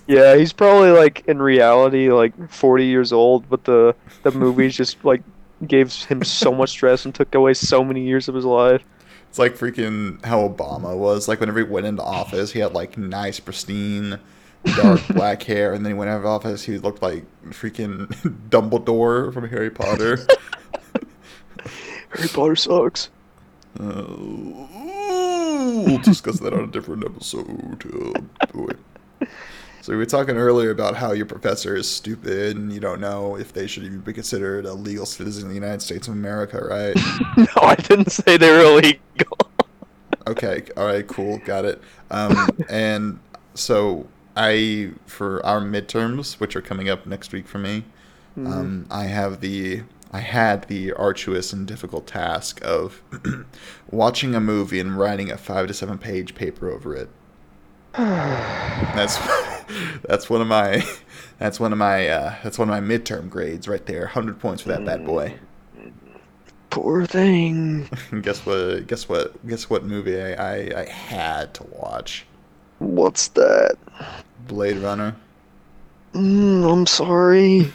[0.08, 5.04] Yeah, he's probably like in reality like 40 years old, but the the movies just
[5.04, 5.22] like
[5.66, 8.84] gave him so much stress and took away so many years of his life.
[9.30, 11.28] It's like freaking how Obama was.
[11.28, 14.20] Like whenever he went into office, he had like nice, pristine,
[14.76, 18.08] dark black hair, and then he went out of office, he looked like freaking
[18.50, 20.20] Dumbledore from Harry Potter.
[22.16, 23.10] Harry Potter sucks.
[23.80, 24.06] Uh,
[25.88, 27.84] we'll discuss that on a different episode.
[27.94, 28.13] Oh,
[28.54, 29.28] boy.
[29.84, 33.36] So we were talking earlier about how your professor is stupid and you don't know
[33.36, 36.63] if they should even be considered a legal citizen of the United States of America,
[36.63, 36.96] right?
[37.38, 39.02] no, I didn't say they were illegal.
[40.26, 41.82] Okay, all right, cool, got it.
[42.10, 43.19] Um, and
[43.56, 47.84] so I, for our midterms, which are coming up next week for me,
[48.38, 53.02] um, I have the, I had the arduous and difficult task of
[53.91, 57.10] watching a movie and writing a five to seven page paper over it.
[57.98, 59.17] That's
[60.04, 60.84] that's one of my
[61.39, 64.08] that's one of my uh, that's one of my midterm grades right there.
[64.08, 65.36] Hundred points for that bad boy.
[66.69, 67.88] Poor thing.
[68.21, 68.88] guess what?
[68.88, 69.47] Guess what?
[69.47, 72.26] Guess what movie I, I, I had to watch?
[72.80, 73.78] What's that?
[74.47, 75.15] Blade Runner.
[76.13, 77.67] Mm, I'm sorry.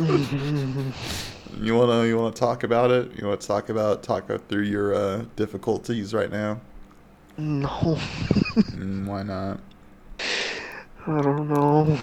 [1.60, 3.12] You wanna you wanna talk about it?
[3.18, 6.60] You wanna talk about talk through your uh, difficulties right now?
[7.36, 9.60] no, Mm, why not?
[11.06, 11.98] I don't know.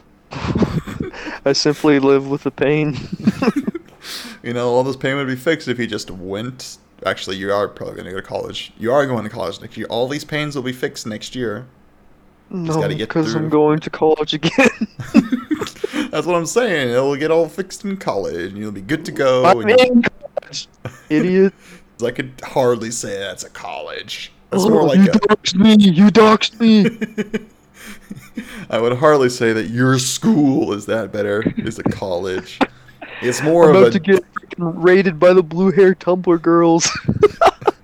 [1.46, 2.98] I simply live with the pain.
[4.44, 6.78] you know, all this pain would be fixed if you just went.
[7.06, 8.74] Actually, you are probably gonna go to college.
[8.78, 9.88] You are going to college next year.
[9.90, 11.68] All these pains will be fixed next year.
[12.50, 14.70] No, because I'm going to college again.
[16.12, 16.90] That's what I'm saying.
[16.90, 19.44] It'll get all fixed in college, and you'll be good to go.
[19.46, 20.68] I'm in college,
[21.10, 21.54] idiot.
[22.04, 24.32] I could hardly say that's a college.
[24.52, 25.16] That's oh, more like you a.
[25.16, 25.76] doxed me.
[25.84, 27.48] You doxed me.
[28.70, 31.44] I would hardly say that your school is that better.
[31.58, 32.60] Is a college.
[33.22, 34.00] It's more I'm of about a.
[34.00, 34.24] to get
[34.58, 36.90] raided by the blue hair Tumblr girls.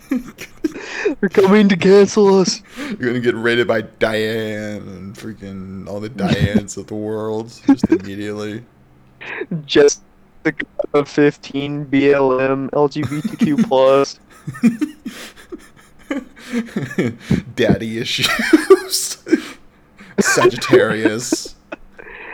[1.19, 2.61] They're coming to cancel us.
[2.77, 7.89] You're gonna get raided by Diane and freaking all the Dianes of the world just
[7.89, 8.63] immediately.
[9.65, 10.01] Just
[10.43, 10.53] the
[11.05, 14.19] 15 BLM LGBTQ plus.
[17.55, 19.17] Daddy issues.
[20.35, 21.55] Sagittarius.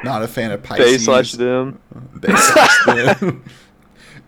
[0.04, 0.86] Not a fan of Pisces.
[0.86, 1.80] They slash them.
[2.16, 3.44] They slash them.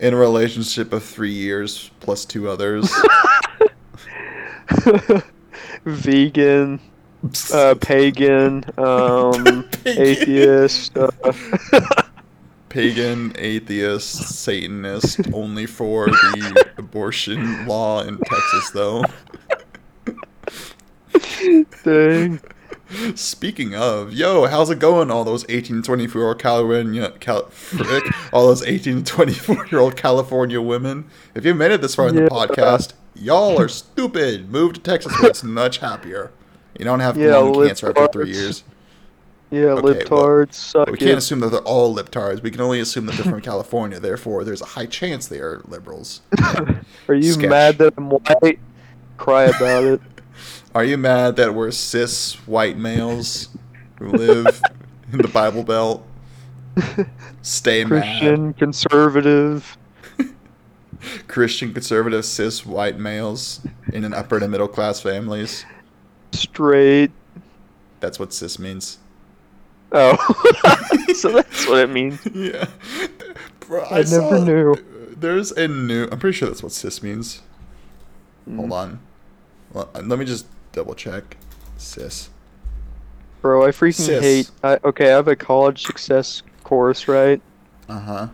[0.00, 2.90] In a relationship of three years plus two others.
[5.84, 6.80] Vegan,
[7.52, 10.02] uh, pagan, um, Pagan.
[10.02, 10.96] atheist.
[10.96, 11.10] Uh,
[12.68, 19.04] pagan, atheist, Satanist, only for the abortion law in Texas, though.
[21.84, 22.40] Dang.
[23.14, 25.10] Speaking of, yo, how's it going?
[25.10, 29.66] All those 18 to 24 year old California, Cal- frick, all those 18 to 24
[29.70, 31.04] year old California women.
[31.34, 32.28] If you made it this far in the Yeah.
[32.28, 34.50] podcast, y'all are stupid.
[34.50, 36.30] Move to Texas where it's much happier.
[36.78, 38.64] You don't have Yeah, lung cancer after three years.
[39.50, 41.18] Yeah, Okay, libtards suck We can't it.
[41.18, 42.42] assume that they're all lip libtards.
[42.42, 44.00] We can only assume that they're from California.
[44.00, 46.22] Therefore, there's a high chance they are liberals.
[47.08, 47.50] Are you sketch.
[47.50, 48.58] mad that I'm white?
[49.18, 50.00] Cry about it.
[50.74, 53.48] Are you mad that we're cis white males
[53.98, 54.62] who live
[55.12, 56.06] in the Bible Belt?
[57.42, 58.02] Stay mad.
[58.02, 59.76] Christian, conservative.
[61.28, 63.60] Christian conservative cis white males
[63.92, 65.66] in an upper to middle class families.
[66.32, 67.10] straight.
[68.00, 68.98] That's what cis means.
[69.92, 70.16] Oh,
[71.14, 72.18] so that's what it means.
[72.34, 72.64] yeah.
[73.60, 74.74] Bro, I never knew.
[75.18, 76.08] There's a new.
[76.10, 77.42] I'm pretty sure that's what cis means.
[78.48, 78.56] Mm.
[78.56, 79.00] Hold on.
[80.08, 81.36] Let me just double check.
[81.76, 82.30] Sis.
[83.40, 84.22] Bro, I freaking Cis.
[84.22, 84.50] hate.
[84.62, 87.40] I, okay, I have a college success course, right?
[87.88, 88.28] Uh huh.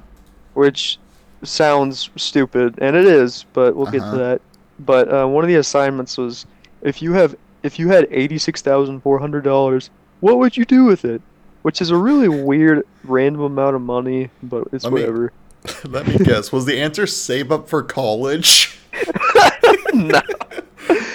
[0.55, 0.99] Which
[1.43, 4.13] sounds stupid, and it is, but we'll get Uh-huh.
[4.13, 4.41] to that.
[4.81, 6.47] But uh, one of the assignments was
[6.83, 10.65] if you have if you had eighty six thousand four hundred dollars, what would you
[10.65, 11.23] do with it?
[11.63, 15.33] Which is a really weird, random amount of money, but it's Let me- whatever.
[15.85, 16.53] Let me guess.
[16.53, 18.79] Was the answer save up for college?
[19.95, 20.21] no.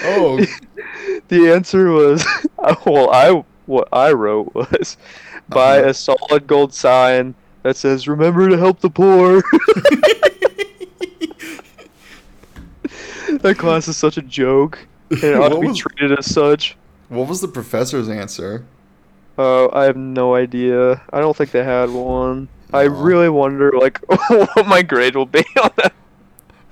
[0.04, 0.44] Oh,
[1.28, 2.24] The answer was
[2.86, 4.96] well, I what I wrote was
[5.48, 5.88] buy Uh-huh.
[5.90, 9.42] a solid gold sign that says "Remember to help the poor."
[13.40, 14.78] that class is such a joke,
[15.10, 16.76] and it ought to be was- treated as such.
[17.08, 18.64] what was the professor's answer?
[19.36, 21.02] Uh, I have no idea.
[21.12, 22.48] I don't think they had one.
[22.72, 25.92] I really wonder, like, what my grade will be on that.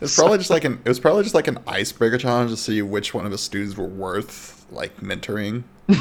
[0.02, 0.80] It's probably just like an.
[0.84, 3.76] It was probably just like an icebreaker challenge to see which one of his students
[3.76, 5.62] were worth like mentoring.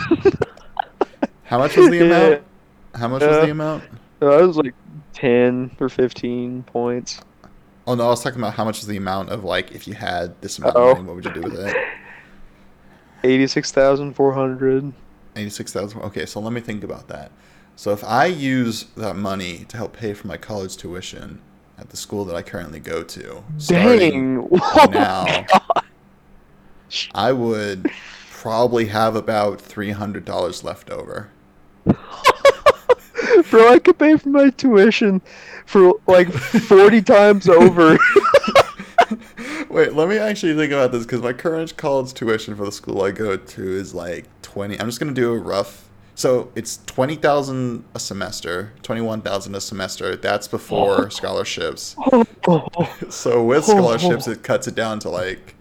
[1.43, 2.03] How much was the Yeah.
[2.03, 2.43] amount?
[2.95, 3.83] How much was Uh, the amount?
[4.21, 4.73] Uh, it was like
[5.13, 7.21] ten or fifteen points.
[7.87, 9.93] Oh no, I was talking about how much was the amount of like if you
[9.95, 10.89] had this amount Oh.
[10.91, 11.75] of money, what would you do with it?
[13.23, 14.93] Eighty-six thousand four hundred.
[15.35, 16.01] Eighty-six thousand.
[16.01, 17.31] Okay, so let me think about that.
[17.75, 21.39] So if I use that money to help pay for my college tuition
[21.81, 24.47] at the school that I currently go to, Dang!
[24.51, 25.45] Oh now.
[27.13, 27.89] I would
[28.29, 31.29] probably have about three hundred dollars left over.
[31.85, 31.95] Bro,
[33.69, 35.21] I could pay for my tuition
[35.65, 37.97] for like 40 times over.
[39.69, 43.01] Wait, let me actually think about this because my current college tuition for the school
[43.03, 44.79] I go to is like twenty.
[44.79, 45.87] I'm just gonna do a rough.
[46.21, 50.15] So it's twenty thousand a semester, twenty-one thousand a semester.
[50.15, 51.09] That's before oh.
[51.09, 51.95] scholarships.
[52.47, 52.67] Oh.
[53.09, 53.73] So with oh.
[53.73, 55.53] scholarships, it cuts it down to like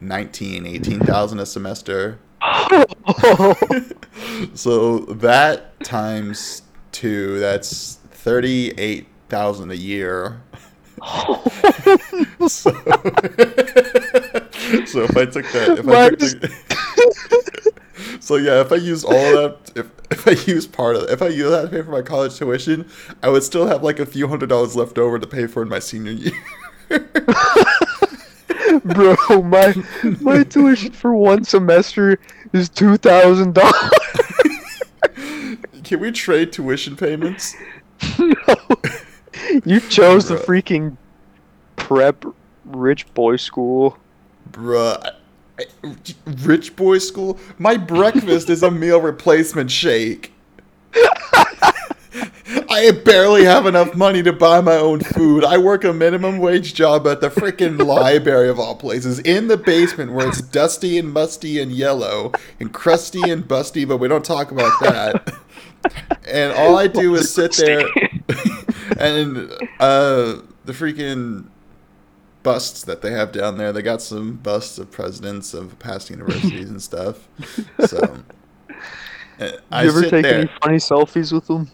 [0.00, 2.18] 19, 18,000 a semester.
[4.54, 10.42] so that times two, that's thirty-eight thousand a year.
[12.48, 12.70] so, so
[15.02, 16.50] if I took that, if I took the,
[18.24, 21.10] so yeah, if I use all of that, if if I use part of it,
[21.10, 22.88] if I use that to pay for my college tuition,
[23.22, 25.68] I would still have like a few hundred dollars left over to pay for in
[25.68, 26.32] my senior year.
[28.84, 29.74] Bro, my
[30.22, 32.18] my tuition for one semester
[32.54, 33.90] is two thousand dollars.
[35.84, 37.54] Can we trade tuition payments?
[38.18, 38.56] No.
[39.66, 40.96] You chose the freaking
[41.76, 42.24] prep
[42.64, 43.98] rich boy school.
[44.50, 45.14] Bruh.
[46.42, 47.38] Rich boy school?
[47.58, 50.32] My breakfast is a meal replacement shake.
[52.68, 55.44] I barely have enough money to buy my own food.
[55.44, 59.56] I work a minimum wage job at the freaking library of all places in the
[59.56, 64.24] basement where it's dusty and musty and yellow and crusty and busty, but we don't
[64.24, 65.34] talk about that.
[66.26, 67.80] And all I do is sit there
[68.98, 69.50] and
[69.80, 71.46] uh the freaking
[72.44, 73.72] busts that they have down there.
[73.72, 77.28] They got some busts of presidents of past universities and stuff.
[77.86, 78.18] So
[79.40, 80.38] uh, I you ever sit take there.
[80.40, 81.70] any funny selfies with them?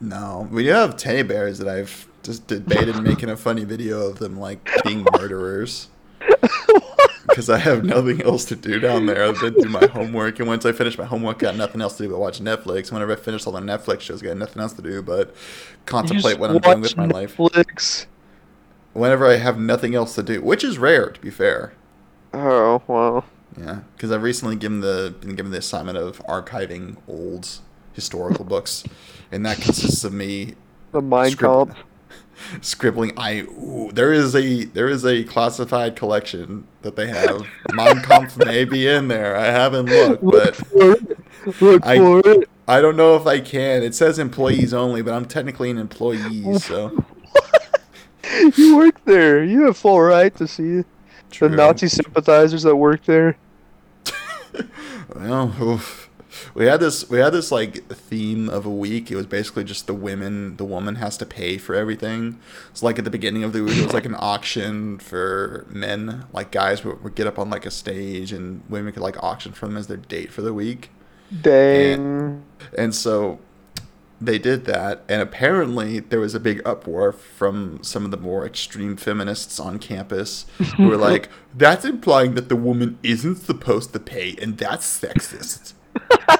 [0.00, 4.18] No, we do have teddy bears that I've just debated making a funny video of
[4.18, 5.88] them like being murderers
[7.26, 10.38] because I have nothing else to do down there other than do my homework.
[10.38, 12.92] And once I finish my homework, I got nothing else to do but watch Netflix.
[12.92, 15.34] Whenever I finish all the Netflix shows, I got nothing else to do but
[15.86, 17.38] contemplate what I'm doing with my life.
[18.96, 21.72] Whenever I have nothing else to do, which is rare to be fair.
[22.34, 23.24] Oh wow.
[23.58, 27.48] Yeah, because I've recently given the been given the assignment of archiving old
[27.92, 28.84] historical books,
[29.32, 30.54] and that consists of me
[30.92, 31.74] The Mein Scrib-
[32.60, 33.12] scribbling.
[33.16, 37.46] I ooh, there is a there is a classified collection that they have.
[37.72, 39.36] Mein Kampf may be in there.
[39.36, 41.60] I haven't looked, Look but.
[41.62, 42.48] Look I- for it.
[42.68, 43.84] I don't know if I can.
[43.84, 47.04] It says employees only, but I'm technically an employee, so
[48.56, 49.44] You work there.
[49.44, 50.84] You have full right to see
[51.30, 51.48] True.
[51.48, 53.36] the Nazi sympathizers that work there.
[55.14, 56.10] Well, oof.
[56.54, 59.10] we had this we had this like theme of a week.
[59.10, 62.38] It was basically just the women the woman has to pay for everything.
[62.70, 66.24] It's like at the beginning of the week it was like an auction for men.
[66.32, 69.52] Like guys would, would get up on like a stage and women could like auction
[69.52, 70.90] for them as their date for the week.
[71.40, 72.42] Dang.
[72.76, 73.38] And so
[74.20, 78.46] they did that, and apparently there was a big uproar from some of the more
[78.46, 80.46] extreme feminists on campus
[80.76, 85.74] who were like, "That's implying that the woman isn't supposed to pay, and that's sexist."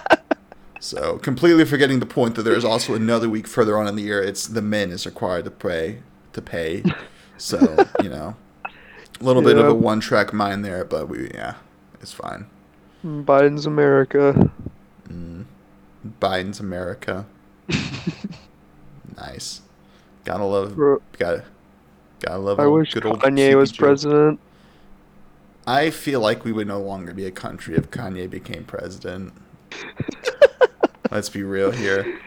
[0.80, 4.02] so completely forgetting the point that there is also another week further on in the
[4.02, 4.22] year.
[4.22, 5.98] It's the men is required to pay
[6.32, 6.82] to pay.
[7.36, 8.36] So you know,
[9.20, 11.56] a little bit of a one-track mind there, but we yeah,
[12.00, 12.46] it's fine.
[13.04, 14.50] Biden's America.
[15.08, 15.44] Mm.
[16.20, 17.26] Biden's America.
[19.16, 19.60] nice.
[20.24, 20.76] Gotta love.
[21.18, 21.44] Gotta.
[22.20, 22.58] Gotta love.
[22.60, 24.40] I wish good old Kanye was president.
[25.66, 29.32] I feel like we would no longer be a country if Kanye became president.
[31.10, 32.20] Let's be real here.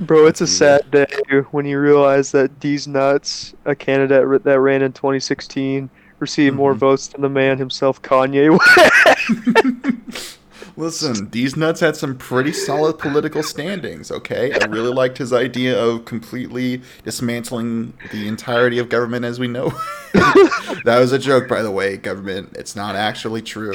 [0.00, 1.06] Bro, it's a sad day
[1.52, 6.78] when you realize that these nuts, a candidate that ran in 2016, received more Mhm.
[6.78, 8.50] votes than the man himself, Kanye
[10.12, 10.38] West.
[10.76, 14.52] Listen, these nuts had some pretty solid political standings, okay?
[14.54, 19.70] I really liked his idea of completely dismantling the entirety of government as we know.
[20.14, 22.56] that was a joke, by the way, government.
[22.56, 23.74] It's not actually true.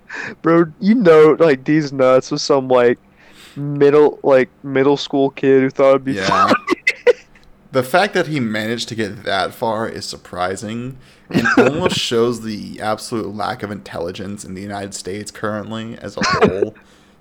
[0.42, 2.98] Bro, you know, like these nuts was some like
[3.56, 6.26] middle, like middle school kid who thought it'd be Yeah.
[6.26, 6.54] funny.
[7.70, 10.96] The fact that he managed to get that far is surprising
[11.30, 16.20] and almost shows the absolute lack of intelligence in the United States currently as a
[16.24, 16.74] whole.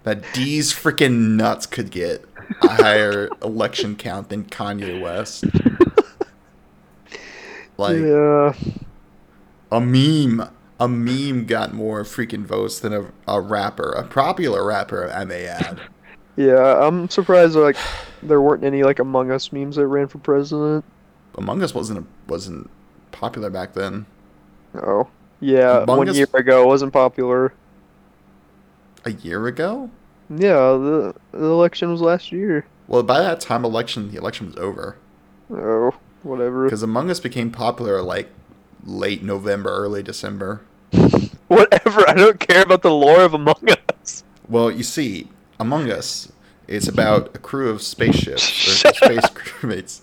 [0.03, 2.23] that these freaking nuts could get
[2.61, 5.43] a higher election count than Kanye West.
[7.77, 8.53] Like yeah,
[9.71, 10.49] a meme,
[10.79, 15.45] a meme got more freaking votes than a, a rapper, a popular rapper, I may
[15.45, 15.79] add.
[16.35, 16.83] yeah.
[16.83, 17.77] I'm surprised like
[18.23, 20.85] there weren't any like Among Us memes that ran for president.
[21.35, 22.69] Among Us wasn't a, wasn't
[23.19, 24.05] popular back then.
[24.75, 25.07] Oh,
[25.39, 25.83] yeah.
[25.83, 27.53] Among one Us- year ago, it wasn't popular.
[29.05, 29.89] A year ago?
[30.29, 32.65] Yeah, the, the election was last year.
[32.87, 34.97] Well, by that time, election the election was over
[35.49, 35.93] Oh,
[36.23, 36.65] whatever.
[36.65, 38.29] because Among Us became popular like
[38.83, 40.61] late November, early December.
[41.47, 42.07] Whatever.
[42.09, 43.61] I don't care about the lore of Among
[44.01, 44.23] Us.
[44.49, 46.31] Well, you see, Among Us
[46.67, 48.43] is about a crew of spaceships
[48.83, 50.01] or space crewmates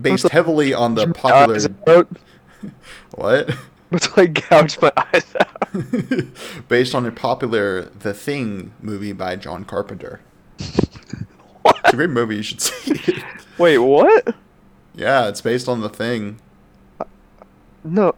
[0.00, 1.58] based heavily on the popular
[3.14, 3.54] what?
[3.90, 6.68] But like gouge my eyes out.
[6.68, 10.20] based on a popular The Thing movie by John Carpenter.
[11.62, 11.78] What?
[11.84, 12.36] It's a great movie.
[12.36, 13.24] You should see it.
[13.56, 14.34] Wait, what?
[14.94, 16.38] Yeah, it's based on The Thing.
[17.00, 17.04] Uh,
[17.82, 18.14] no,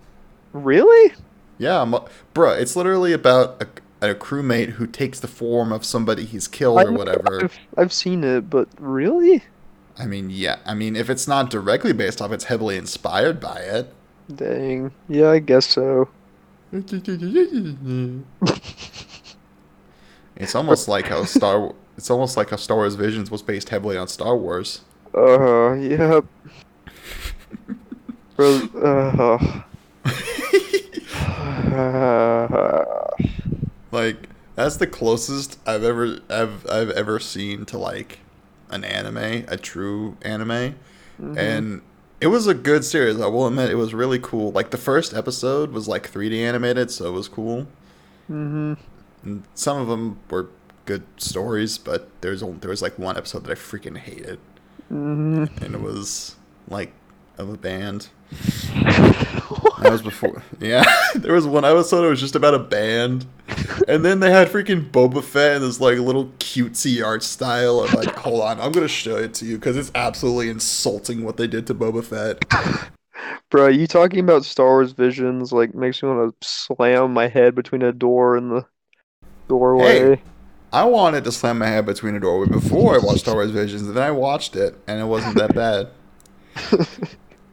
[0.53, 1.15] really?
[1.59, 6.25] Yeah, mo- bruh, it's literally about a, a crewmate who takes the form of somebody
[6.25, 7.45] he's killed or whatever.
[7.45, 9.45] I've, I've seen it, but really?
[10.01, 10.57] I mean, yeah.
[10.65, 13.93] I mean, if it's not directly based off, it's heavily inspired by it.
[14.35, 14.93] Dang.
[15.09, 16.09] Yeah, I guess so.
[20.37, 21.75] It's almost like how Star.
[21.99, 24.81] It's almost like how Star Wars Visions was based heavily on Star Wars.
[25.13, 25.73] Uh huh.
[25.75, 26.25] yep.
[28.37, 29.39] Bro, uh,
[31.75, 33.11] uh,
[33.93, 38.21] like that's the closest I've ever I've I've ever seen to like
[38.71, 40.75] an anime, a true anime,
[41.21, 41.37] mhm.
[41.37, 41.83] and
[42.21, 43.21] it was a good series.
[43.21, 44.53] I will admit, it was really cool.
[44.53, 47.67] Like the first episode was like 3D animated, so it was cool.
[48.31, 48.77] Mhm.
[49.25, 50.49] And some of them were
[50.87, 54.39] good stories, but there's only, there was like one episode that I freaking hated,
[54.93, 55.63] Mhm.
[55.63, 56.37] and it was
[56.69, 56.93] like
[57.39, 58.09] of a band.
[59.83, 60.43] That was before.
[60.61, 62.05] Yeah, there was one episode.
[62.05, 63.25] It was just about a band,
[63.89, 67.81] and then they had freaking Boba Fett in this like little cutesy art style.
[67.81, 71.39] I'm like, hold on, I'm gonna show it to you because it's absolutely insulting what
[71.39, 72.91] they did to Boba Fett.
[73.51, 77.55] Bro, you talking about Star Wars visions like makes me want to slam my head
[77.55, 78.67] between a door and the
[79.49, 80.17] doorway.
[80.17, 80.23] Hey,
[80.73, 83.83] I wanted to slam my head between a doorway before I watched Star Wars Visions,
[83.83, 85.89] and then I watched it, and it wasn't that bad.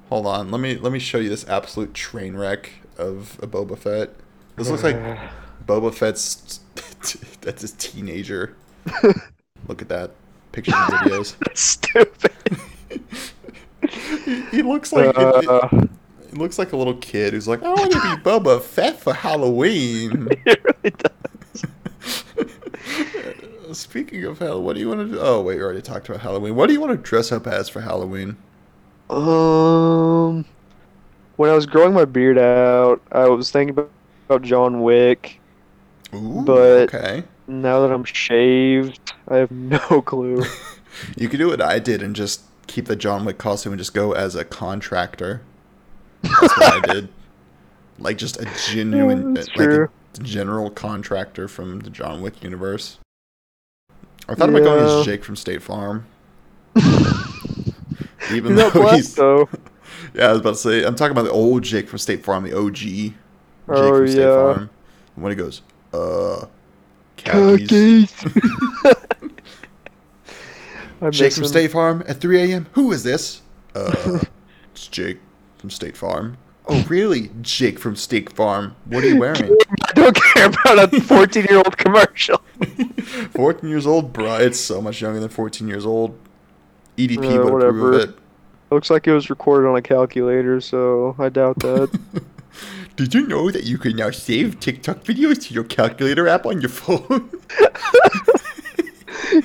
[0.09, 3.77] Hold on, let me let me show you this absolute train wreck of a Boba
[3.77, 4.13] Fett.
[4.55, 4.95] This looks like
[5.67, 6.61] Boba Fett's
[7.41, 8.55] that's his teenager.
[9.67, 10.11] Look at that
[10.53, 11.57] pictures and videos.
[11.57, 12.31] Stupid.
[14.23, 15.67] he, he looks like it- it- Uh,
[16.31, 19.13] he looks like a little kid who's like, I want to be Boba Fett for
[19.13, 20.27] Halloween.
[20.45, 21.63] it really does.
[23.77, 25.19] Speaking of Halloween, what do you want to do?
[25.19, 26.55] Oh wait, we already talked about Halloween.
[26.55, 28.37] What do you want to dress up as for Halloween?
[29.09, 30.45] Um,
[31.37, 35.39] when I was growing my beard out, I was thinking about, John Wick.
[36.13, 37.23] Ooh, But- okay.
[37.49, 40.43] Now that I'm shaved, I have no clue.
[41.15, 43.93] You could do what I did and just keep the John Wick costume and just
[43.93, 45.41] go as a contractor.
[46.23, 47.09] That's what I did.
[47.99, 49.89] Like just a genuine, that's like a
[50.21, 52.97] general contractor from the John Wick universe.
[54.29, 56.05] I thought about going as Jake from State Farm.
[58.33, 59.49] Even He's though black he's though.
[60.13, 62.43] yeah, I was about to say I'm talking about the old Jake from State Farm,
[62.43, 63.13] the OG Jake
[63.69, 64.33] Oh, from State yeah.
[64.35, 64.69] Farm.
[65.15, 65.61] And when he goes,
[65.93, 66.45] uh,
[67.17, 67.69] khakis.
[67.69, 68.13] Cookies.
[71.11, 71.49] Jake from him.
[71.49, 72.67] State Farm at 3 a.m.
[72.73, 73.41] Who is this?
[73.75, 74.19] Uh,
[74.71, 75.19] it's Jake
[75.57, 76.37] from State Farm.
[76.69, 77.29] Oh, really?
[77.41, 78.75] Jake from State Farm.
[78.85, 79.55] What are you wearing?
[79.85, 82.41] I don't care about a 14 year old commercial.
[83.35, 84.39] 14 years old, bruh.
[84.41, 86.17] It's so much younger than 14 years old.
[86.97, 87.99] EDP Uh, would approve whatever.
[88.03, 88.15] of
[88.69, 91.89] Looks like it was recorded on a calculator, so I doubt that.
[92.97, 96.59] Did you know that you can now save TikTok videos to your calculator app on
[96.59, 96.99] your phone?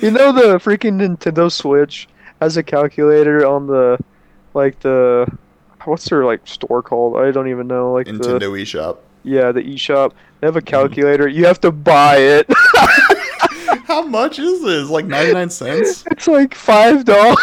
[0.01, 2.07] you know the freaking Nintendo Switch
[2.41, 3.97] has a calculator on the,
[4.53, 5.25] like the,
[5.85, 7.15] what's their like store called?
[7.17, 7.93] I don't even know.
[7.93, 8.97] Like the Nintendo eShop.
[9.23, 10.11] yeah the eShop.
[10.41, 11.27] They have a calculator.
[11.29, 12.47] You have to buy it.
[13.87, 14.89] How much is this?
[14.89, 16.05] Like 99 cents?
[16.11, 17.37] it's like five dollars.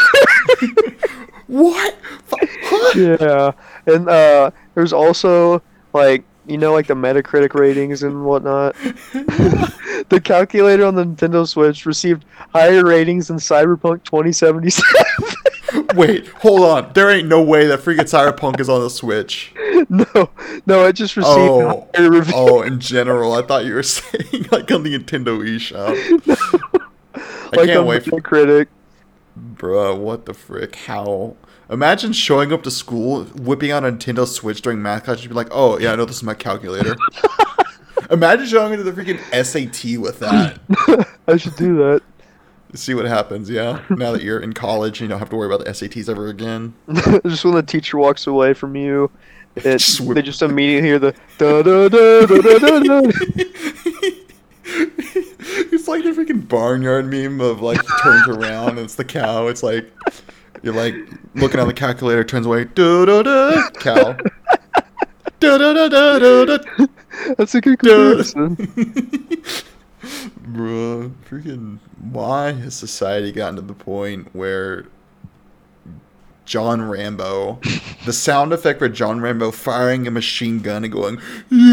[1.47, 1.99] What?
[2.33, 2.93] Huh?
[2.97, 3.53] yeah,
[3.93, 5.61] and uh, there's also
[5.93, 8.75] like you know like the Metacritic ratings and whatnot.
[9.13, 14.95] the calculator on the Nintendo Switch received higher ratings than Cyberpunk 2077.
[15.95, 16.93] Wait, hold on.
[16.95, 19.53] There ain't no way that freaking Cyberpunk is on the Switch.
[19.89, 20.31] no,
[20.67, 22.35] no, I just received Oh, higher reviews.
[22.37, 25.97] oh, in general, I thought you were saying like on the Nintendo eShop.
[27.53, 28.67] I like can't wait, for, Metacritic.
[29.57, 29.97] bruh.
[29.97, 30.77] What the frick?
[30.77, 31.37] How?
[31.69, 35.29] Imagine showing up to school, whipping out a Nintendo Switch during math class, and you'd
[35.31, 36.97] be like, "Oh yeah, I know this is my calculator."
[38.11, 40.59] Imagine showing into the freaking SAT with that.
[41.29, 42.03] I should do that.
[42.75, 43.51] See what happens.
[43.51, 46.29] Yeah, now that you're in college, you don't have to worry about the SATs ever
[46.29, 46.75] again.
[47.27, 49.11] just when the teacher walks away from you,
[49.57, 53.11] it, Just they just immediately hear the da da da da da da.
[55.73, 59.49] it's like the freaking barnyard meme of like turns around and it's the cow.
[59.49, 59.91] It's like
[60.63, 60.95] you're like
[61.35, 64.17] looking on the calculator, turns away, da da da, cow.
[65.41, 66.59] Da da da da da.
[67.37, 68.57] That's a good comparison.
[70.53, 71.79] Bruh, freaking
[72.11, 74.87] why has society gotten to the point where
[76.45, 77.61] John Rambo,
[78.05, 81.21] the sound effect for John Rambo firing a machine gun and going,
[81.51, 81.71] yeah,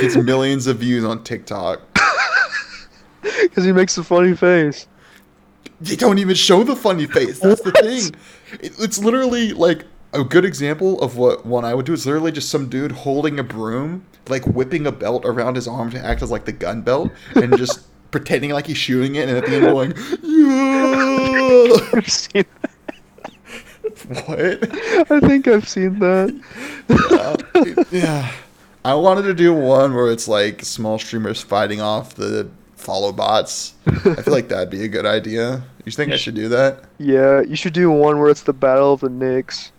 [0.00, 1.80] gets millions of views on TikTok.
[3.42, 4.86] Because he makes a funny face.
[5.80, 7.38] They don't even show the funny face.
[7.38, 8.14] That's the thing.
[8.60, 9.84] It, it's literally like
[10.14, 13.38] a good example of what one I would do is literally just some dude holding
[13.38, 16.82] a broom, like whipping a belt around his arm to act as like the gun
[16.82, 21.88] belt, and just pretending like he's shooting it, and at the end going, yeah.
[21.98, 22.44] I've seen.
[24.26, 25.10] what?
[25.10, 26.40] I think I've seen that.
[26.88, 28.30] Uh, yeah.
[28.84, 33.74] I wanted to do one where it's like small streamers fighting off the follow bots.
[33.86, 35.62] I feel like that'd be a good idea.
[35.84, 36.84] You think I should do that?
[36.98, 39.72] Yeah, you should do one where it's the battle of the Knicks.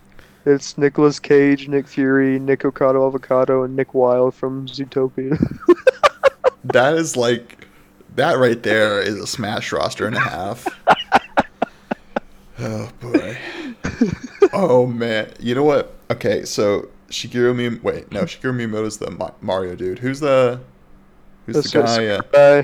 [0.46, 5.36] It's Nicolas Cage, Nick Fury, Nikocado Avocado, and Nick Wilde from Zootopia.
[6.72, 7.66] That is like
[8.16, 10.66] that right there is a smash roster and a half.
[12.58, 13.38] oh boy.
[14.52, 15.32] Oh man.
[15.38, 15.94] You know what?
[16.10, 20.00] Okay, so Shigeru Miyam wait, no, Shigeru Miyamoto's the Mario dude.
[20.00, 20.60] Who's the
[21.46, 22.38] who's That's the guy?
[22.38, 22.62] Uh,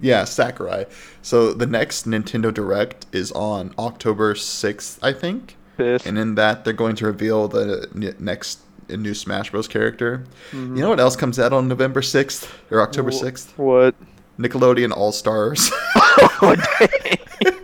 [0.00, 0.84] yeah, Sakurai.
[1.22, 5.56] So the next Nintendo Direct is on October 6th, I think.
[5.78, 6.06] Fifth.
[6.06, 8.58] And in that they're going to reveal the next
[8.90, 10.24] new Smash Bros character.
[10.52, 10.76] Mhm.
[10.76, 13.56] You know what else comes out on November 6th or October Wh- 6th?
[13.56, 13.94] What?
[14.38, 15.70] Nickelodeon All Stars.
[16.40, 17.58] Oh, dang.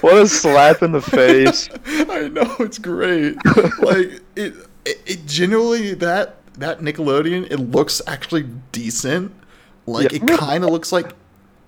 [0.00, 1.68] What a slap in the face.
[1.86, 3.36] I know it's great.
[3.80, 4.54] like it,
[4.84, 7.50] it, it genuinely that that Nickelodeon.
[7.50, 9.32] It looks actually decent.
[9.86, 10.18] Like Yeah.
[10.22, 11.12] it kind of looks like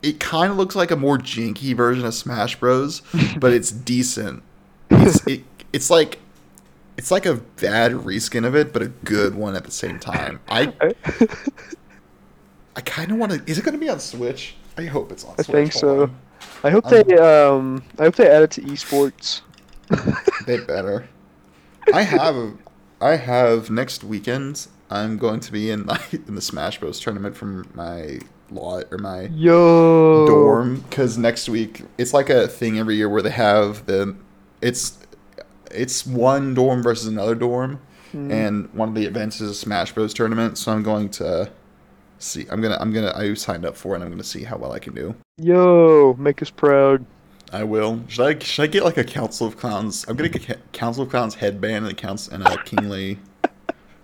[0.02, 3.02] it kind of looks like a more janky version of Smash Bros,
[3.38, 4.42] but it's decent.
[4.90, 6.18] It's it, it's like
[6.96, 10.40] it's like a bad reskin of it, but a good one at the same time.
[10.48, 10.72] I
[12.76, 13.42] I kind of want to.
[13.50, 14.54] Is it going to be on Switch?
[14.78, 15.34] I hope it's on.
[15.38, 15.46] I Switch.
[15.46, 16.02] think Hold so.
[16.04, 16.16] on.
[16.64, 19.42] I hope they um I hope they add it to esports.
[20.46, 21.08] They better.
[21.92, 22.54] I have,
[23.00, 24.66] I have next weekend.
[24.90, 28.18] I'm going to be in my in the Smash Bros tournament from my
[28.50, 30.26] lot or my Yo.
[30.26, 34.14] dorm because next week it's like a thing every year where they have the
[34.62, 34.98] it's
[35.70, 37.80] it's one dorm versus another dorm
[38.12, 38.30] Hmm.
[38.30, 41.50] and one of the events is a smash bros tournament so i'm going to
[42.18, 44.58] see i'm gonna i'm gonna i signed up for it and i'm gonna see how
[44.58, 47.06] well i can do Yo, make us proud.
[47.54, 50.72] i will should i should i get like a council of clowns i'm gonna get
[50.72, 53.18] council of clowns headband and a council and a kingly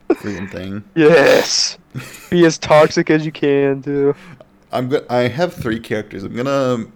[0.09, 1.77] freaking thing Yes.
[2.31, 4.15] Be as toxic as you can too.
[4.73, 6.23] I'm go- I have three characters.
[6.25, 6.87] I'm gonna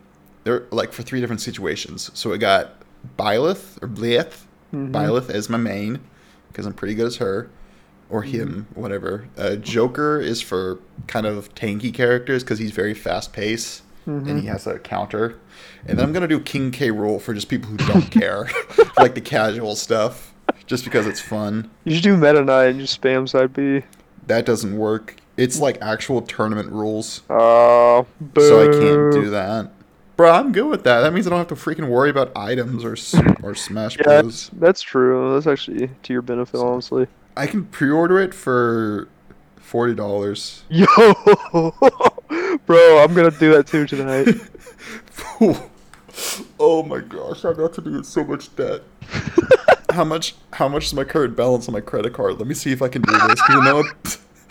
[0.44, 2.10] they're like for three different situations.
[2.14, 2.81] So I got
[3.18, 4.46] Byleth or Blieth.
[4.72, 4.90] Mhm.
[4.92, 6.00] Byleth as my main
[6.48, 7.48] because I'm pretty good as her
[8.10, 9.24] or him, whatever.
[9.38, 14.46] Uh, Joker is for kind of tanky characters because he's very fast paced and he
[14.46, 14.48] Mhm.
[14.52, 15.36] has a counter.
[15.86, 16.90] And then I'm gonna do King K.
[16.90, 18.48] Rool for just people who don't care,
[18.98, 20.32] like the casual stuff,
[20.66, 21.70] just because it's fun.
[21.84, 23.82] You should do Meta Knight and just spam side B.
[24.26, 25.16] That doesn't work.
[25.36, 27.22] It's like actual tournament rules.
[27.30, 28.40] Oh, boo.
[28.40, 29.70] so I can't do that.
[30.22, 31.00] Bro, I'm good with that.
[31.00, 32.92] That means I don't have to freaking worry about items or
[33.42, 34.50] or Smash Yeah, Bros.
[34.50, 35.34] that's, that's true.
[35.34, 37.08] That's actually to your benefit, honestly.
[37.36, 39.08] I can pre-order it for
[39.56, 40.62] forty dollars.
[40.68, 40.86] Yo,
[42.66, 44.28] bro, I'm gonna do that too tonight.
[46.60, 48.82] oh my gosh, I'm about to be in so much debt.
[49.90, 50.36] how much?
[50.52, 52.38] How much is my current balance on my credit card?
[52.38, 53.82] Let me see if I can do this because I know.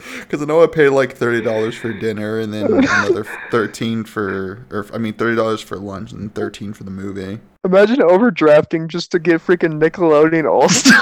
[0.22, 4.66] Because I know I paid like thirty dollars for dinner and then another thirteen for,
[4.72, 7.40] or I mean thirty dollars for lunch and thirteen for the movie.
[7.64, 11.02] Imagine overdrafting just to get freaking Nickelodeon All Star.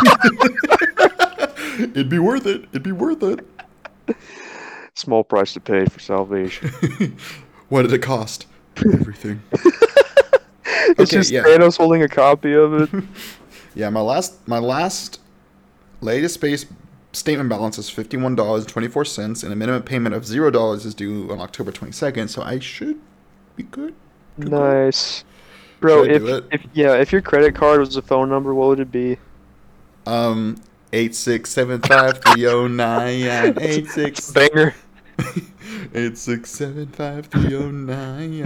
[1.79, 2.63] It'd be worth it.
[2.71, 3.45] It'd be worth it.
[4.95, 6.69] Small price to pay for salvation.
[7.69, 8.47] what did it cost?
[8.77, 9.41] Everything.
[9.53, 11.43] It's Okay, just yeah.
[11.43, 13.03] Thanos holding a copy of it.
[13.75, 15.21] Yeah, my last my last
[16.01, 16.65] latest base
[17.11, 20.51] statement balance is fifty one dollars twenty four cents, and a minimum payment of zero
[20.51, 22.27] dollars is due on October twenty second.
[22.29, 22.99] So I should
[23.55, 23.95] be good.
[24.37, 25.23] nice.
[25.79, 28.91] Bro, if, if yeah, if your credit card was a phone number, what would it
[28.91, 29.17] be?
[30.05, 34.75] Um, eight six seven five three zero nine eight six Banger.
[35.93, 38.43] eight six seven five three zero nine.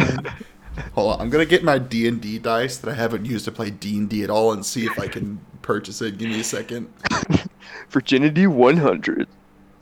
[0.94, 3.52] Hold on, I'm gonna get my D and D dice that I haven't used to
[3.52, 6.18] play D and D at all, and see if I can purchase it.
[6.18, 6.92] Give me a second.
[7.90, 9.28] Virginity 100.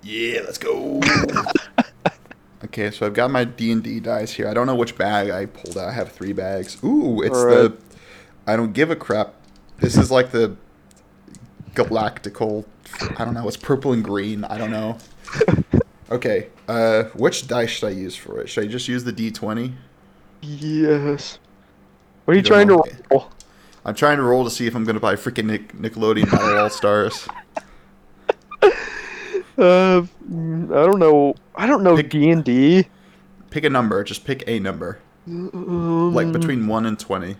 [0.04, 1.02] Yeah, let's go.
[2.66, 4.47] okay, so I've got my D and D dice here.
[4.47, 5.89] I don't know which bag I pulled out.
[5.89, 6.78] I have three bags.
[6.84, 7.72] Ooh, it's Alright.
[7.80, 7.95] the.
[8.47, 9.36] I don't give a crap.
[9.80, 10.56] This is like the
[11.76, 12.66] galactical.
[13.18, 13.47] I don't know.
[13.47, 14.43] It's purple and green.
[14.45, 14.97] I don't know.
[16.12, 18.49] Okay, uh, which dice should I use for it?
[18.49, 19.74] Should I just use the D twenty?
[20.41, 21.39] Yes.
[22.26, 23.32] What are you You trying don't to roll?
[23.86, 26.70] I'm trying to roll to see if I'm gonna buy freaking Nick- Nickelodeon Battle All
[26.70, 27.30] Stars.
[29.57, 30.05] Uh, I
[30.86, 31.36] don't know.
[31.55, 32.88] I don't know D and D.
[33.51, 34.03] Pick a number.
[34.03, 37.36] Just pick a number, Um, like between one and twenty.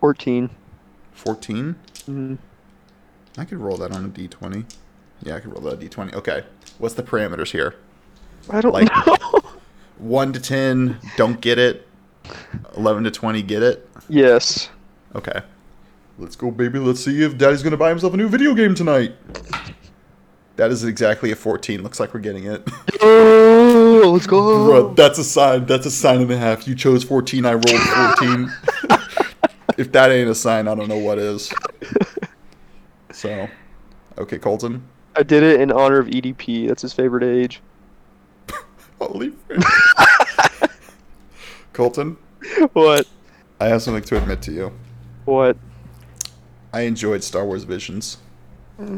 [0.00, 0.50] fourteen.
[1.12, 1.76] Fourteen.
[2.08, 2.38] Mm,
[3.38, 4.64] I could roll that on a d20.
[5.22, 6.14] Yeah, I could roll that on a d20.
[6.14, 6.44] Okay.
[6.78, 7.74] What's the parameters here?
[8.50, 9.16] I don't Like- know.
[9.98, 11.86] 1 to 10, don't get it.
[12.76, 13.88] 11 to 20, get it.
[14.08, 14.68] yes.
[15.14, 15.40] Okay.
[16.18, 16.78] Let's go, baby.
[16.78, 19.14] Let's see if Daddy's going to buy himself a new video game tonight.
[20.56, 21.82] That is exactly a 14.
[21.82, 22.66] Looks like we're getting it.
[23.02, 24.64] Oh, let's go.
[24.64, 25.66] Bro, that's a sign.
[25.66, 26.66] That's a sign and a half.
[26.66, 28.52] You chose 14, I rolled 14.
[29.76, 31.52] if that ain't a sign, I don't know what is.
[33.12, 33.48] So,
[34.16, 34.82] okay, Colton.
[35.16, 36.68] I did it in honor of EDP.
[36.68, 37.60] That's his favorite age.
[38.98, 39.32] Holy.
[41.74, 42.16] Colton,
[42.72, 43.06] What?
[43.60, 44.72] I have something to admit to you.
[45.26, 45.58] What?
[46.76, 48.18] I enjoyed Star Wars Visions.
[48.78, 48.88] And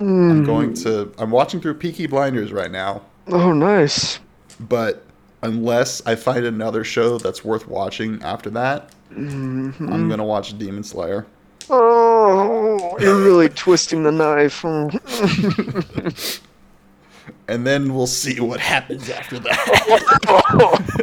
[0.00, 1.12] I'm going to.
[1.18, 3.02] I'm watching through Peaky Blinders right now.
[3.28, 4.20] Oh, nice.
[4.58, 5.04] But
[5.42, 9.92] unless I find another show that's worth watching after that, Mhm.
[9.92, 11.26] I'm going to watch Demon Slayer.
[11.68, 14.64] Oh, you're really twisting the knife.
[17.48, 19.56] And then we'll see what happens after that.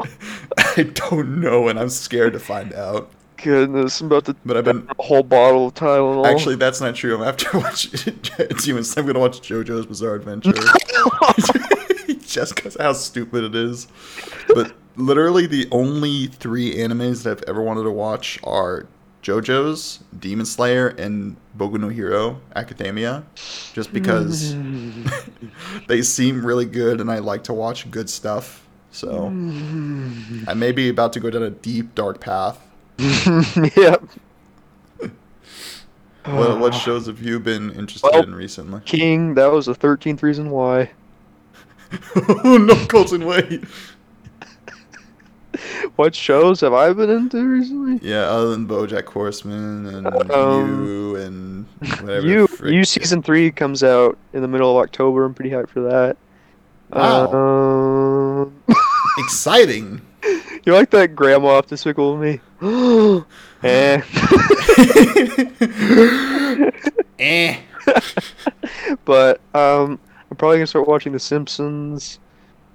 [0.77, 3.09] I don't know, and I'm scared to find out.
[3.37, 6.25] Goodness, I'm about to But I've been a whole bottle of Tylenol.
[6.25, 7.15] Actually, that's not true.
[7.15, 8.19] I'm after watching
[8.61, 9.03] Demon Slayer.
[9.03, 10.53] I'm gonna watch JoJo's Bizarre Adventure.
[12.25, 13.87] Just because how stupid it is.
[14.47, 18.87] But literally, the only three animes that I've ever wanted to watch are
[19.23, 23.23] JoJo's, Demon Slayer, and Boku no Hero Academia,
[23.73, 25.05] just because hmm.
[25.87, 28.62] they seem really good and I like to watch good stuff.
[28.93, 29.25] So
[30.47, 32.59] I may be about to go down a deep dark path.
[33.75, 34.03] yep.
[36.25, 38.81] What, what shows have you been interested Well- in recently?
[38.85, 40.91] King, that was the 13th reason why.
[42.15, 43.63] oh no, Colton, wait.
[45.97, 47.99] What shows have I been into recently?
[48.07, 51.65] Yeah, other than BoJack Horseman and Um, you and
[52.01, 52.25] whatever.
[52.25, 55.23] You, frick- you season three comes out in the middle of October.
[55.23, 56.17] I'm pretty hyped for that.
[56.91, 58.47] Wow.
[58.47, 58.53] Um,
[59.17, 60.01] exciting.
[60.65, 62.39] you like that grandma off Despicable Me?
[63.63, 64.01] eh.
[67.19, 67.57] eh.
[69.05, 69.99] but um,
[70.31, 72.19] I'm probably gonna start watching The Simpsons,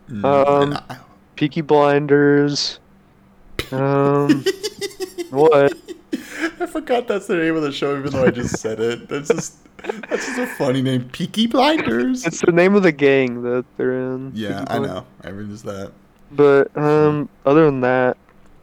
[0.09, 0.99] Mm, Um,
[1.37, 2.81] Peaky Blinders.
[3.71, 4.45] Um,
[5.31, 5.73] what?
[6.61, 9.09] I forgot that's the name of the show, even though I just said it.
[9.09, 9.57] That's just
[10.09, 12.27] that's just a funny name, Peaky Blinders.
[12.27, 14.33] It's the name of the gang that they're in.
[14.35, 15.07] yeah, I know.
[15.23, 15.93] I just that.
[16.31, 18.17] But um, other than that,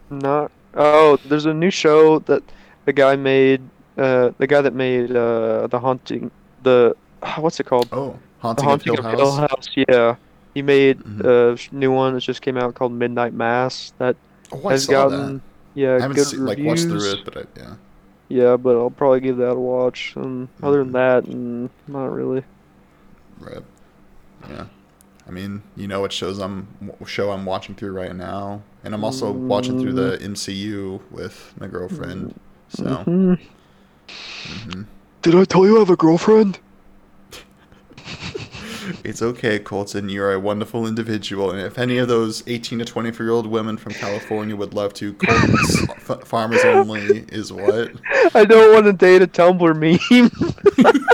[0.10, 0.52] not.
[0.76, 2.44] Oh, there's a new show that
[2.86, 3.62] the guy made.
[3.98, 6.30] Uh, the guy that made uh, the haunting.
[6.64, 6.96] The
[7.38, 7.88] what's it called?
[7.92, 9.70] Oh, The Haunting, of Hill House.
[9.88, 10.16] Yeah,
[10.54, 11.26] he made Mhm.
[11.74, 13.94] a new one that just came out called Midnight Mass.
[14.00, 14.16] That
[14.52, 15.42] Oh, has gotten that.
[15.74, 16.86] yeah I haven't good seen, like reviews.
[16.86, 17.74] watched through it, but I, yeah.
[18.28, 20.14] Yeah, but I'll probably give that a watch.
[20.16, 20.94] And other than Mhm.
[20.94, 22.44] that, mm, not really.
[23.40, 23.64] Right.
[24.50, 24.66] Yeah.
[25.28, 26.68] I mean, you know what shows I'm
[27.06, 31.68] show I'm watching through right now, and I'm also watching through the MCU with my
[31.68, 32.40] girlfriend.
[32.70, 33.40] So, Mhm.
[34.48, 34.82] hmm
[35.24, 36.60] Did I tell you I have a girlfriend?
[39.04, 40.10] it's okay, Colton.
[40.10, 43.78] You're a wonderful individual, and if any of those 18 to 24 year old women
[43.78, 47.92] from California would love to, Colton's F- Farmers Only is what.
[48.36, 50.30] I don't want to date a Tumblr meme.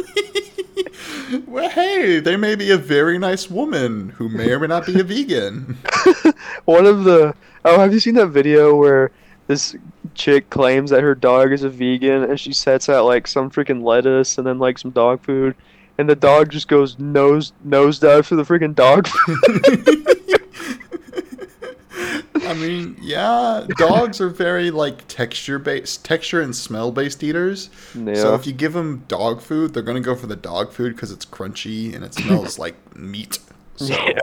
[1.48, 5.00] well, hey, they may be a very nice woman who may or may not be
[5.00, 5.78] a vegan.
[6.66, 9.12] One of the oh, have you seen that video where
[9.48, 9.76] this
[10.14, 13.84] chick claims that her dog is a vegan and she sets out like some freaking
[13.84, 15.56] lettuce and then like some dog food,
[15.98, 20.08] and the dog just goes nose nose nosedive for the freaking dog food.
[22.52, 27.70] I mean, yeah, dogs are very like texture based, texture and smell based eaters.
[27.96, 28.14] yeah.
[28.16, 31.12] So if you give them dog food, they're gonna go for the dog food because
[31.12, 33.40] it's crunchy and it smells like meat.
[33.78, 34.20] So, Yeah.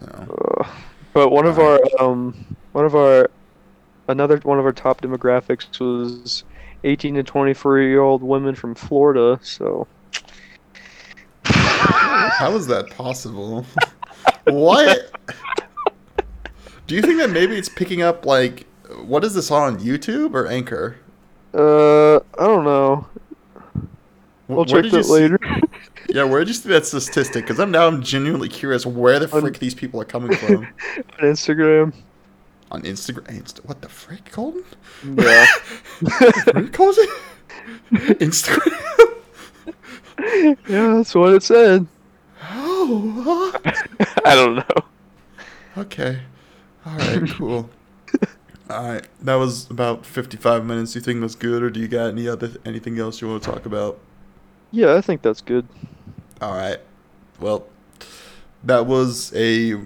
[0.00, 0.66] so, Ugh.
[1.12, 3.30] but one of our um one of our
[4.08, 6.44] another one of our top demographics was
[6.82, 9.38] 18 to 24 year old women from Florida.
[9.42, 9.86] So
[11.44, 13.66] how is that possible?
[14.44, 15.12] what?
[16.88, 18.66] Do you think that maybe it's picking up like
[19.04, 20.96] what is this on YouTube or Anchor?
[21.54, 23.06] uh I don't know.
[24.48, 25.38] We'll where check that see- later.
[26.10, 27.44] Yeah, where did you see that statistic?
[27.44, 30.56] Because I'm now I'm genuinely curious where the On- frick these people are coming from.
[30.96, 31.92] on Instagram.
[32.70, 33.24] on Instagram.
[33.42, 34.64] Insta- what the frick, Colton?
[35.04, 35.44] Yeah.
[36.44, 37.06] Frick, Colton?
[37.92, 39.14] Instagram?
[40.66, 41.86] yeah, that's what it said.
[42.52, 43.72] Oh, huh?
[44.24, 44.84] I don't know.
[45.82, 46.20] okay.
[46.88, 47.70] All right, cool.
[48.70, 50.92] All right, that was about 55 minutes.
[50.92, 53.42] Do you think that's good, or do you got any other anything else you want
[53.42, 53.98] to talk about?
[54.70, 55.66] Yeah, I think that's good.
[56.40, 56.78] All right.
[57.40, 57.66] Well,
[58.62, 59.80] that was a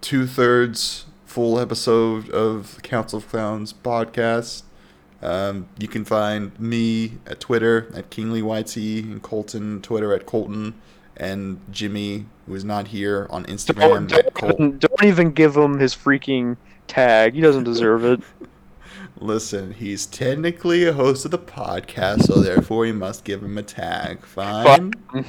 [0.00, 4.62] two thirds full episode of Council of Clowns podcast.
[5.22, 10.74] Um, you can find me at Twitter at KinglyYT and Colton Twitter at Colton
[11.22, 15.94] and Jimmy, who is not here, on Instagram Don't, don't, don't even give him his
[15.94, 16.56] freaking
[16.88, 17.34] tag.
[17.34, 18.20] He doesn't deserve it.
[19.16, 23.62] Listen, he's technically a host of the podcast, so therefore we must give him a
[23.62, 24.26] tag.
[24.26, 24.92] Fine.
[25.12, 25.26] Fine.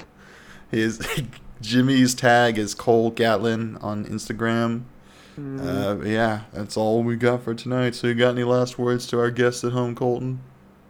[0.72, 1.00] His
[1.62, 4.86] Jimmy's tag is Cole Gatlin on Instagram.
[5.38, 7.96] Uh, yeah, that's all we got for tonight.
[7.96, 10.42] So, you got any last words to our guests at home, Colton?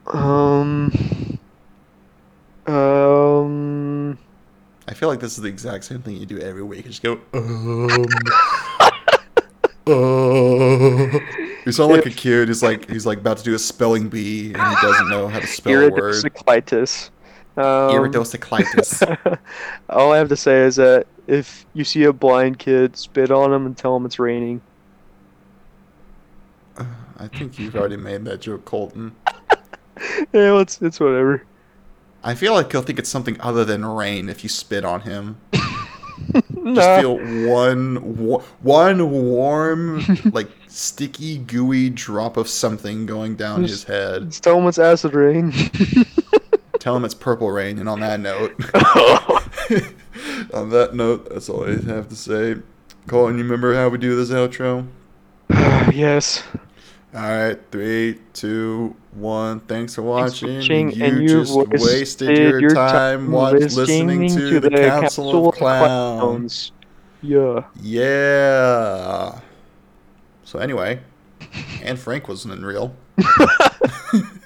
[0.05, 0.91] Um.
[2.67, 4.17] Um.
[4.87, 6.85] I feel like this is the exact same thing you do every week.
[6.85, 8.05] You just go, um,
[9.87, 11.19] uh.
[11.65, 14.53] You sound like a kid who's like he's like about to do a spelling bee
[14.53, 16.13] and he doesn't know how to spell a word.
[16.15, 17.09] Iridocyclitis.
[17.55, 19.39] Um, Iridocyclitis.
[19.89, 23.53] all I have to say is that if you see a blind kid, spit on
[23.53, 24.61] him and tell him it's raining.
[26.77, 29.15] I think you've already made that joke, Colton.
[30.33, 31.45] Yeah, it's it's whatever.
[32.23, 35.37] I feel like he'll think it's something other than rain if you spit on him.
[36.73, 37.17] Just feel
[37.49, 40.03] one wa- one warm
[40.33, 44.29] like sticky, gooey drop of something going down Just- his head.
[44.29, 45.51] Just tell him it's acid rain.
[46.79, 47.79] Tell him it's purple rain.
[47.79, 48.51] And on that note,
[50.53, 52.55] on that note, that's all I have to say.
[53.07, 54.85] Colton, you remember how we do this outro?
[55.93, 56.43] yes.
[57.15, 59.59] All right, three, two, one.
[59.61, 60.55] Thanks for Thanks for watching.
[60.57, 65.49] watching, you and you just wasted, your, your time, time watch, listening to, the, Council,
[65.49, 66.71] of Clowns.
[67.21, 67.63] Yeah.
[67.81, 69.39] Yeah.
[70.43, 70.99] So anyway,
[71.81, 72.95] Anne Frank wasn't in real.